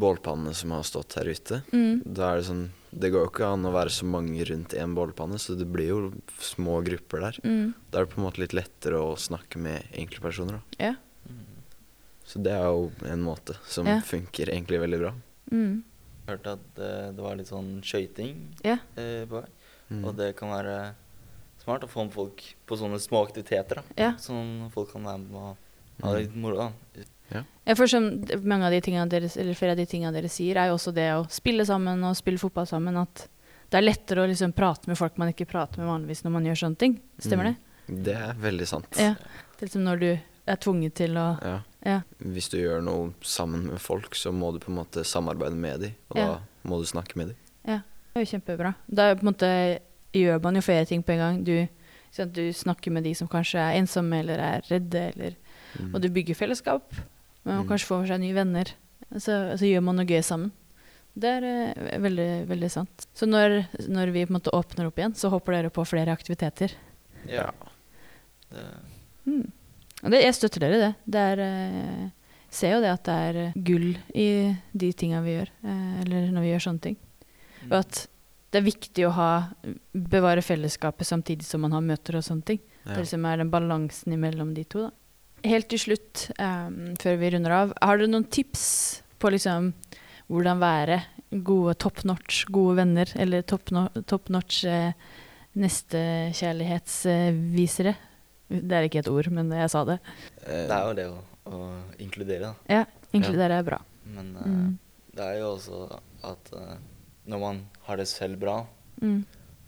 bålpannene 0.00 0.54
som 0.56 0.70
har 0.72 0.84
stått 0.88 1.18
her 1.18 1.28
ute. 1.28 1.58
mm, 1.72 2.02
Da 2.06 2.30
er 2.32 2.38
det 2.40 2.46
sånn 2.46 2.62
Det 2.92 3.10
går 3.12 3.26
jo 3.26 3.30
ikke 3.30 3.48
an 3.52 3.66
å 3.68 3.72
være 3.74 3.90
så 3.92 4.06
mange 4.08 4.44
rundt 4.48 4.72
én 4.76 4.94
bålpanne, 4.96 5.36
så 5.40 5.56
det 5.58 5.66
blir 5.68 5.88
jo 5.90 5.98
små 6.40 6.78
grupper 6.84 7.20
der. 7.26 7.38
mm, 7.44 7.74
Da 7.90 7.98
er 8.00 8.04
det 8.06 8.14
på 8.14 8.20
en 8.20 8.26
måte 8.28 8.40
litt 8.40 8.52
lettere 8.56 9.00
å 9.00 9.16
snakke 9.20 9.58
med 9.60 9.82
enkeltpersoner, 9.92 10.60
da. 10.60 10.86
ja. 10.86 10.94
Så 12.24 12.42
det 12.42 12.52
er 12.54 12.64
jo 12.70 12.90
en 13.08 13.22
måte 13.24 13.56
som 13.66 13.86
Ja. 13.86 14.00
funker 14.00 14.48
egentlig 14.48 14.80
veldig 14.80 14.98
bra. 15.00 15.12
Mm, 15.52 15.82
hørte 16.28 16.52
at 16.56 16.78
uh, 16.78 17.10
det 17.12 17.20
var 17.22 17.36
litt 17.36 17.50
sånn 17.50 17.82
skøyting 17.82 18.36
ja. 18.64 18.78
uh, 18.96 19.24
på 19.26 19.40
vei. 19.40 19.48
Mm. 19.90 20.04
Og 20.04 20.16
det 20.16 20.36
kan 20.38 20.48
være 20.54 20.94
smart 21.62 21.84
å 21.84 21.90
få 21.90 22.04
med 22.06 22.14
folk 22.14 22.44
på 22.66 22.78
sånne 22.78 23.00
små 23.02 23.26
aktiviteter. 23.26 23.82
da. 23.82 23.82
Ja. 23.98 24.12
Sånn 24.18 24.70
folk 24.72 24.92
kan 24.94 25.04
være 25.04 25.18
med 25.18 25.34
og 25.36 26.04
ha 26.06 26.14
det 26.14 26.22
litt 26.26 26.36
moro. 26.36 26.56
da. 26.56 26.72
Jeg 27.64 27.76
får 27.78 27.88
sånn, 27.92 28.08
mange 28.44 28.66
av 28.66 28.72
de 28.74 28.80
tingene 28.84 29.08
dere, 29.08 29.28
eller 29.40 29.54
flere 29.56 29.72
av 29.72 29.78
de 29.80 29.86
tingene 29.88 30.12
dere 30.12 30.28
sier, 30.28 30.58
er 30.58 30.68
jo 30.68 30.74
også 30.76 30.92
det 30.94 31.06
å 31.14 31.22
spille 31.32 31.64
sammen 31.64 32.02
og 32.04 32.16
spille 32.18 32.40
fotball 32.40 32.66
sammen. 32.68 32.96
At 33.00 33.26
det 33.70 33.78
er 33.78 33.86
lettere 33.86 34.24
å 34.24 34.28
liksom 34.28 34.52
prate 34.52 34.90
med 34.90 34.98
folk 35.00 35.16
man 35.20 35.30
ikke 35.32 35.46
prater 35.48 35.80
med 35.80 35.88
vanligvis 35.88 36.24
når 36.26 36.34
man 36.34 36.48
gjør 36.50 36.58
sånne 36.64 36.80
ting. 36.82 36.98
Stemmer 37.22 37.50
det? 37.52 37.54
Det 38.08 38.16
er 38.18 38.34
veldig 38.42 38.66
sant. 38.68 38.90
Ja. 39.00 39.14
Det 39.14 39.64
er 39.64 39.70
liksom 39.70 39.86
når 39.86 40.02
du 40.02 40.10
er 40.12 40.56
tvunget 40.60 40.94
til 41.00 41.16
å 41.16 41.28
Ja. 41.40 41.58
Ja. 41.84 42.00
Hvis 42.22 42.48
du 42.52 42.58
gjør 42.58 42.82
noe 42.84 43.12
sammen 43.22 43.66
med 43.66 43.80
folk, 43.82 44.14
så 44.14 44.30
må 44.32 44.52
du 44.54 44.58
på 44.62 44.70
en 44.70 44.78
måte 44.78 45.02
samarbeide 45.04 45.56
med 45.58 45.80
dem, 45.80 45.94
og 46.10 46.16
Ja. 46.16 46.26
da 46.26 46.68
må 46.68 46.78
du 46.80 46.86
snakke 46.86 47.16
med 47.16 47.28
dem. 47.28 47.36
Ja, 47.66 47.80
Det 48.14 48.20
er 48.20 48.24
jo 48.24 48.38
kjempebra. 48.38 48.74
Da 48.92 49.14
på 49.14 49.22
en 49.26 49.32
måte 49.34 49.80
gjør 50.14 50.42
man 50.42 50.54
jo 50.54 50.60
flere 50.60 50.84
ting 50.86 51.02
på 51.02 51.12
en 51.12 51.18
gang. 51.18 51.44
Du, 51.44 51.68
sånn 52.12 52.32
du 52.32 52.52
snakker 52.52 52.92
med 52.92 53.04
de 53.04 53.14
som 53.14 53.26
kanskje 53.28 53.58
er 53.58 53.80
ensomme 53.80 54.20
eller 54.20 54.38
er 54.38 54.60
redde, 54.68 55.12
eller, 55.16 55.34
Mm. 55.80 55.94
og 55.94 56.02
du 56.02 56.08
bygger 56.10 56.34
fellesskap. 56.36 56.82
Man 57.44 57.64
Mm. 57.64 57.68
kanskje 57.68 57.86
får 57.86 58.06
seg 58.08 58.20
nye 58.20 58.34
venner. 58.34 58.64
Så, 59.14 59.56
så 59.58 59.64
gjør 59.64 59.82
man 59.82 59.96
noe 59.96 60.04
gøy 60.06 60.22
sammen. 60.22 60.52
Det 61.18 61.42
er 61.42 61.42
uh, 61.76 61.98
veldig, 62.00 62.46
veldig 62.48 62.70
sant. 62.70 63.06
Så 63.14 63.26
når, 63.26 63.66
når 63.88 64.12
vi 64.12 64.24
på 64.26 64.30
en 64.30 64.40
måte 64.40 64.52
åpner 64.52 64.86
opp 64.86 64.96
igjen, 64.96 65.14
så 65.14 65.30
håper 65.30 65.52
dere 65.52 65.70
på 65.70 65.84
flere 65.86 66.08
aktiviteter. 66.12 66.72
Ja. 67.28 67.50
Det, 68.50 68.64
Mm. 69.26 69.51
Det, 70.02 70.22
jeg 70.22 70.34
støtter 70.34 70.64
dere 70.64 70.76
i 70.76 70.82
det. 70.82 70.92
Det 71.06 71.24
er 71.32 71.42
jeg 72.52 72.58
ser 72.58 72.74
jo 72.74 72.82
det 72.84 72.90
at 72.92 73.06
det 73.08 73.14
er 73.16 73.36
eh, 73.40 73.54
gull 73.64 73.94
i 74.12 74.52
de 74.76 74.92
tinga 74.92 75.22
vi 75.24 75.38
gjør, 75.38 75.48
eh, 75.64 76.00
eller 76.02 76.26
når 76.34 76.42
vi 76.44 76.50
gjør 76.50 76.64
sånne 76.66 76.82
ting. 76.84 76.96
Og 77.70 77.76
at 77.78 78.00
det 78.52 78.60
er 78.60 78.66
viktig 78.66 79.06
å 79.08 79.14
ha, 79.16 79.56
bevare 79.96 80.44
fellesskapet 80.44 81.08
samtidig 81.08 81.48
som 81.48 81.64
man 81.64 81.72
har 81.72 81.80
møter 81.86 82.18
og 82.18 82.24
sånne 82.26 82.44
ting. 82.50 82.60
Ja. 82.82 82.90
Det 82.90 82.98
liksom 83.06 83.24
er 83.24 83.40
den 83.40 83.54
balansen 83.54 84.12
imellom 84.12 84.50
de 84.52 84.64
to. 84.68 84.84
Da. 84.84 84.92
Helt 85.48 85.72
til 85.72 85.80
slutt, 85.80 86.28
um, 86.36 86.92
før 87.00 87.16
vi 87.22 87.32
runder 87.32 87.52
av, 87.56 87.72
har 87.80 87.96
dere 87.96 88.12
noen 88.12 88.28
tips 88.28 89.00
på 89.16 89.32
liksom 89.32 89.72
hvordan 90.28 90.60
være 90.60 91.08
gode 91.48 91.72
top 91.80 92.04
notch, 92.04 92.44
gode 92.52 92.76
venner, 92.82 93.08
eller 93.16 93.40
top, 93.48 93.72
no, 93.72 93.88
top 94.04 94.28
notch 94.34 94.64
eh, 94.68 94.92
nestekjærlighetsvisere? 95.56 97.96
Det 98.60 98.76
er 98.78 98.86
ikke 98.88 99.00
et 99.02 99.08
ord, 99.12 99.28
men 99.32 99.50
jeg 99.56 99.70
sa 99.72 99.84
det. 99.88 99.98
Eh, 100.44 100.66
det 100.68 100.76
er 100.76 100.86
jo 100.88 100.94
det 100.98 101.06
å, 101.10 101.18
å 101.48 101.60
inkludere, 102.04 102.52
da. 102.52 102.54
Ja, 102.68 102.84
inkludere 103.16 103.58
er 103.62 103.66
bra. 103.66 103.80
Men 104.12 104.32
uh, 104.36 104.46
Mm. 104.46 104.78
det 105.16 105.24
er 105.24 105.38
jo 105.40 105.52
også 105.56 105.78
at 106.28 106.52
uh, 106.56 106.76
når 107.28 107.40
man 107.42 107.60
har 107.88 107.96
det 108.02 108.08
selv 108.10 108.38
bra, 108.42 108.60
Mm. 109.02 109.24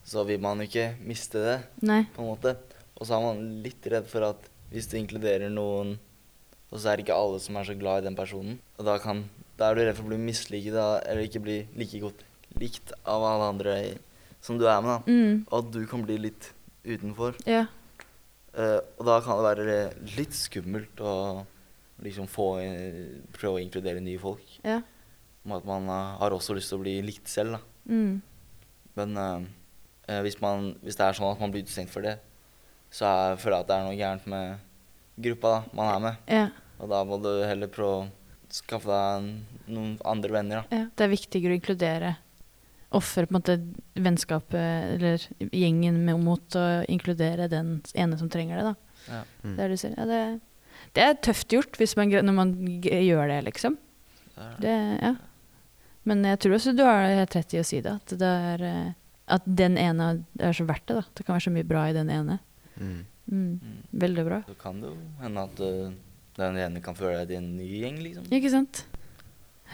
så 0.07 0.23
vil 0.29 0.39
man 0.41 0.61
jo 0.61 0.67
ikke 0.69 0.95
miste 1.03 1.41
det, 1.43 1.55
Nei. 1.83 2.05
på 2.15 2.23
en 2.23 2.29
måte. 2.29 2.53
Og 3.01 3.07
så 3.09 3.17
er 3.17 3.23
man 3.25 3.41
litt 3.65 3.87
redd 3.91 4.07
for 4.07 4.23
at 4.29 4.45
hvis 4.71 4.87
du 4.91 4.97
inkluderer 5.01 5.51
noen, 5.51 5.97
og 6.71 6.79
så 6.79 6.91
er 6.93 6.97
det 7.01 7.07
ikke 7.07 7.17
alle 7.19 7.41
som 7.43 7.57
er 7.57 7.65
så 7.67 7.75
glad 7.79 8.03
i 8.03 8.07
den 8.09 8.15
personen, 8.19 8.61
og 8.79 8.85
da, 8.87 8.99
kan, 9.03 9.25
da 9.59 9.71
er 9.71 9.75
du 9.75 9.83
redd 9.87 9.97
for 9.97 10.05
å 10.07 10.13
bli 10.13 10.19
misliket 10.23 10.77
eller 10.77 11.25
ikke 11.27 11.43
bli 11.43 11.57
like 11.79 11.99
godt 12.03 12.23
likt 12.61 12.93
av 13.05 13.25
alle 13.27 13.49
andre 13.55 13.75
som 14.45 14.59
du 14.61 14.67
er 14.69 14.81
med, 14.85 14.91
da. 14.93 15.11
Mm. 15.11 15.47
Og 15.51 15.57
at 15.59 15.73
du 15.75 15.81
kan 15.91 16.03
bli 16.07 16.19
litt 16.29 16.51
utenfor. 16.85 17.35
Ja. 17.49 17.65
Eh, 18.55 18.81
og 18.99 19.07
da 19.09 19.19
kan 19.25 19.39
det 19.39 19.49
være 19.49 19.79
litt 20.15 20.37
skummelt 20.37 21.01
å 21.03 21.15
liksom 22.05 22.27
få 22.31 22.49
prøve 23.35 23.59
å 23.59 23.63
inkludere 23.63 24.03
nye 24.03 24.21
folk. 24.21 24.59
Ja. 24.67 24.81
At 25.45 25.67
man 25.69 25.89
uh, 25.91 26.17
har 26.21 26.35
også 26.35 26.57
lyst 26.57 26.71
til 26.73 26.81
å 26.81 26.85
bli 26.85 26.95
likt 27.05 27.29
selv, 27.31 27.59
da. 27.59 27.61
Mm. 27.91 28.15
Men 28.97 29.19
uh, 29.21 30.21
hvis, 30.25 30.39
man, 30.43 30.73
hvis 30.85 30.97
det 30.99 31.07
er 31.07 31.19
sånn 31.19 31.31
at 31.35 31.43
man 31.43 31.53
blir 31.53 31.67
utestengt 31.67 31.93
for 31.93 32.07
det, 32.07 32.17
så 32.95 33.11
jeg 33.11 33.41
føler 33.43 33.59
jeg 33.59 33.67
at 33.67 33.71
det 33.71 33.77
er 33.77 33.87
noe 33.89 33.99
gærent 33.99 34.29
med 34.31 35.25
gruppa 35.27 35.53
da, 35.53 35.63
man 35.77 35.91
er 35.93 36.05
med. 36.05 36.29
Ja. 36.31 36.45
Og 36.81 36.91
da 36.91 37.01
må 37.07 37.19
du 37.23 37.31
heller 37.45 37.71
prøve 37.73 37.97
å 38.01 38.55
skaffe 38.55 38.91
deg 38.91 39.71
noen 39.75 39.97
andre 40.07 40.35
venner, 40.35 40.63
da. 40.63 40.81
Ja. 40.81 40.89
Det 40.95 41.07
er 41.07 41.15
viktigere 41.15 41.55
å 41.55 41.59
inkludere 41.61 42.15
ofre 42.95 43.27
på 43.27 43.35
en 43.35 43.39
måte 43.39 43.59
vennskapet 43.99 44.95
eller 44.95 45.27
gjengen 45.51 46.01
med, 46.07 46.21
mot 46.23 46.59
å 46.59 46.65
inkludere 46.91 47.51
den 47.53 47.77
ene 47.95 48.19
som 48.21 48.31
trenger 48.33 48.61
det. 48.61 48.73
da. 48.73 48.75
Ja. 49.09 49.23
Mm. 49.43 49.55
Det 49.55 49.55
er, 49.55 49.69
det, 49.69 49.71
du 49.71 49.83
sier. 49.83 49.95
ja, 49.99 50.09
det, 50.09 50.21
det 50.97 51.05
er 51.05 51.23
tøft 51.27 51.55
gjort 51.55 51.79
hvis 51.81 51.97
man, 51.99 52.13
når 52.13 52.37
man 52.37 52.55
gjør 52.85 53.31
det, 53.31 53.41
liksom. 53.51 53.79
Det 54.63 54.75
ja. 54.75 55.15
Men 56.05 56.25
jeg 56.29 56.41
tror 56.43 56.59
også 56.59 56.75
du 56.77 56.83
har 56.85 57.07
helt 57.09 57.35
rett 57.37 57.55
i 57.57 57.61
å 57.63 57.67
si 57.67 57.81
det. 57.85 57.95
At, 57.97 58.13
det 58.21 58.31
er, 58.49 58.65
eh, 58.69 58.91
at 59.33 59.47
den 59.49 59.79
ene 59.81 60.09
er 60.37 60.57
så 60.57 60.67
verdt 60.69 60.85
det. 60.91 60.99
da. 61.01 61.05
Det 61.17 61.25
kan 61.25 61.37
være 61.39 61.47
så 61.47 61.53
mye 61.55 61.69
bra 61.69 61.87
i 61.89 61.95
den 61.97 62.11
ene. 62.13 62.39
Mm. 62.77 62.99
Mm. 63.25 63.55
Mm. 63.57 63.79
Veldig 64.05 64.25
bra. 64.27 64.43
Så 64.51 64.57
kan 64.61 64.83
det 64.83 64.91
jo 64.91 64.99
hende 65.23 65.47
at 65.49 65.63
eh, 65.65 65.95
den 66.37 66.61
ene 66.61 66.83
kan 66.85 66.99
føle 66.99 67.23
deg 67.23 67.33
til 67.33 67.41
en 67.41 67.51
ny 67.57 67.71
gjeng, 67.81 68.03
liksom. 68.05 68.29
Ikke 68.37 68.53
sant? 68.53 68.85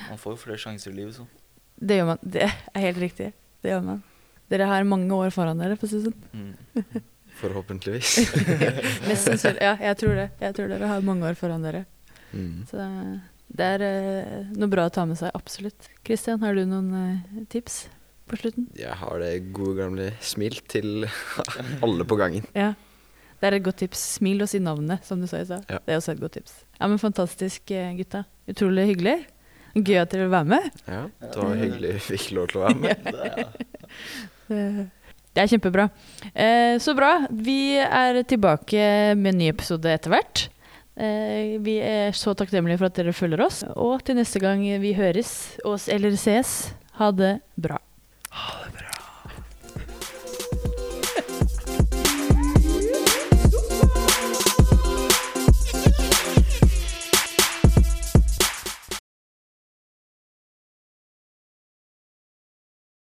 Man 0.07 0.21
får 0.23 0.37
jo 0.37 0.43
flere 0.45 0.63
sjanser 0.63 0.95
i 0.95 1.01
livet, 1.01 1.19
så. 1.19 1.27
Det 1.81 1.97
gjør 1.97 2.11
man. 2.13 2.21
Det 2.23 2.45
er 2.47 2.85
helt 2.85 3.01
riktig. 3.01 3.31
Det 3.65 3.73
gjør 3.73 3.85
man. 3.87 4.03
Dere 4.51 4.67
har 4.69 4.87
mange 4.89 5.15
år 5.15 5.33
foran 5.35 5.61
dere, 5.63 5.79
for 5.79 5.87
å 5.87 5.91
si 5.91 6.01
det 6.01 6.11
sånn. 6.11 6.23
Mm. 6.35 7.05
Forhåpentligvis. 7.41 8.33
Mest 9.09 9.29
sannsynlig. 9.29 9.63
Ja, 9.65 9.77
jeg 9.81 9.99
tror 10.01 10.17
det. 10.19 10.27
Jeg 10.43 10.57
tror 10.57 10.73
dere 10.73 10.91
har 10.91 11.07
mange 11.07 11.29
år 11.31 11.39
foran 11.39 11.65
dere. 11.65 11.85
Mm. 12.35 12.67
Så 12.69 12.83
det 13.51 13.71
er 13.77 13.85
eh, 13.87 14.51
noe 14.59 14.71
bra 14.71 14.89
å 14.89 14.93
ta 14.95 15.07
med 15.09 15.19
seg, 15.19 15.33
absolutt. 15.35 15.89
Kristian, 16.07 16.43
har 16.45 16.59
du 16.59 16.63
noen 16.69 16.93
eh, 16.99 17.41
tips 17.51 17.83
på 18.31 18.39
slutten? 18.43 18.69
Jeg 18.79 18.95
har 19.01 19.23
det 19.23 19.33
gode 19.57 19.79
gamle 19.81 20.11
smil 20.23 20.61
til 20.71 21.09
alle 21.87 22.07
på 22.07 22.19
gangen. 22.21 22.47
Ja. 22.55 22.75
Det 23.41 23.49
er 23.49 23.57
et 23.57 23.65
godt 23.65 23.81
tips. 23.81 24.03
Smil 24.19 24.45
og 24.45 24.51
si 24.53 24.61
navnet, 24.61 25.07
som 25.09 25.23
du 25.23 25.27
sa 25.31 25.41
i 25.41 25.47
stad. 25.49 25.65
Ja. 25.73 25.81
Det 25.87 25.95
er 25.95 26.03
også 26.03 26.13
et 26.13 26.21
godt 26.21 26.37
tips. 26.37 26.59
Ja, 26.77 26.91
men 26.91 27.01
Fantastisk, 27.01 27.71
eh, 27.73 27.95
gutta. 27.97 28.27
Utrolig 28.51 28.91
hyggelig. 28.93 29.21
Gøy 29.75 29.99
at 30.01 30.13
dere 30.13 30.27
vil 30.27 30.33
være 30.35 30.51
med. 30.51 30.71
Ja, 30.91 31.03
det 31.23 31.35
var 31.37 31.59
hyggelig 31.61 31.93
vi 31.97 32.07
fikk 32.11 32.31
lov 32.37 32.49
til 32.51 32.61
å 32.61 32.65
være 32.69 32.81
med. 32.87 32.97
Det 34.51 34.57
er, 34.57 34.73
Det 34.81 34.89
det 35.31 35.43
er 35.45 35.51
kjempebra. 35.53 35.85
Eh, 36.35 36.77
så 36.83 36.95
bra. 36.99 37.13
Vi 37.31 37.77
er 37.79 38.19
tilbake 38.27 39.15
med 39.15 39.31
en 39.31 39.39
ny 39.39 39.51
episode 39.53 39.93
etter 39.93 40.11
hvert. 40.11 40.49
Eh, 40.99 41.55
vi 41.63 41.77
er 41.87 42.11
så 42.19 42.35
takknemlige 42.35 42.81
for 42.81 42.91
at 42.91 42.99
dere 42.99 43.15
følger 43.15 43.45
oss. 43.47 43.61
Og 43.79 44.03
til 44.05 44.19
neste 44.19 44.43
gang 44.43 44.65
vi 44.83 44.91
høres, 44.99 45.55
oss 45.63 45.87
eller 45.93 46.19
ses, 46.19 46.73
ha 46.99 47.13
det 47.15 47.37
bra. 47.55 47.79
Ha 48.35 48.57
det 48.65 48.70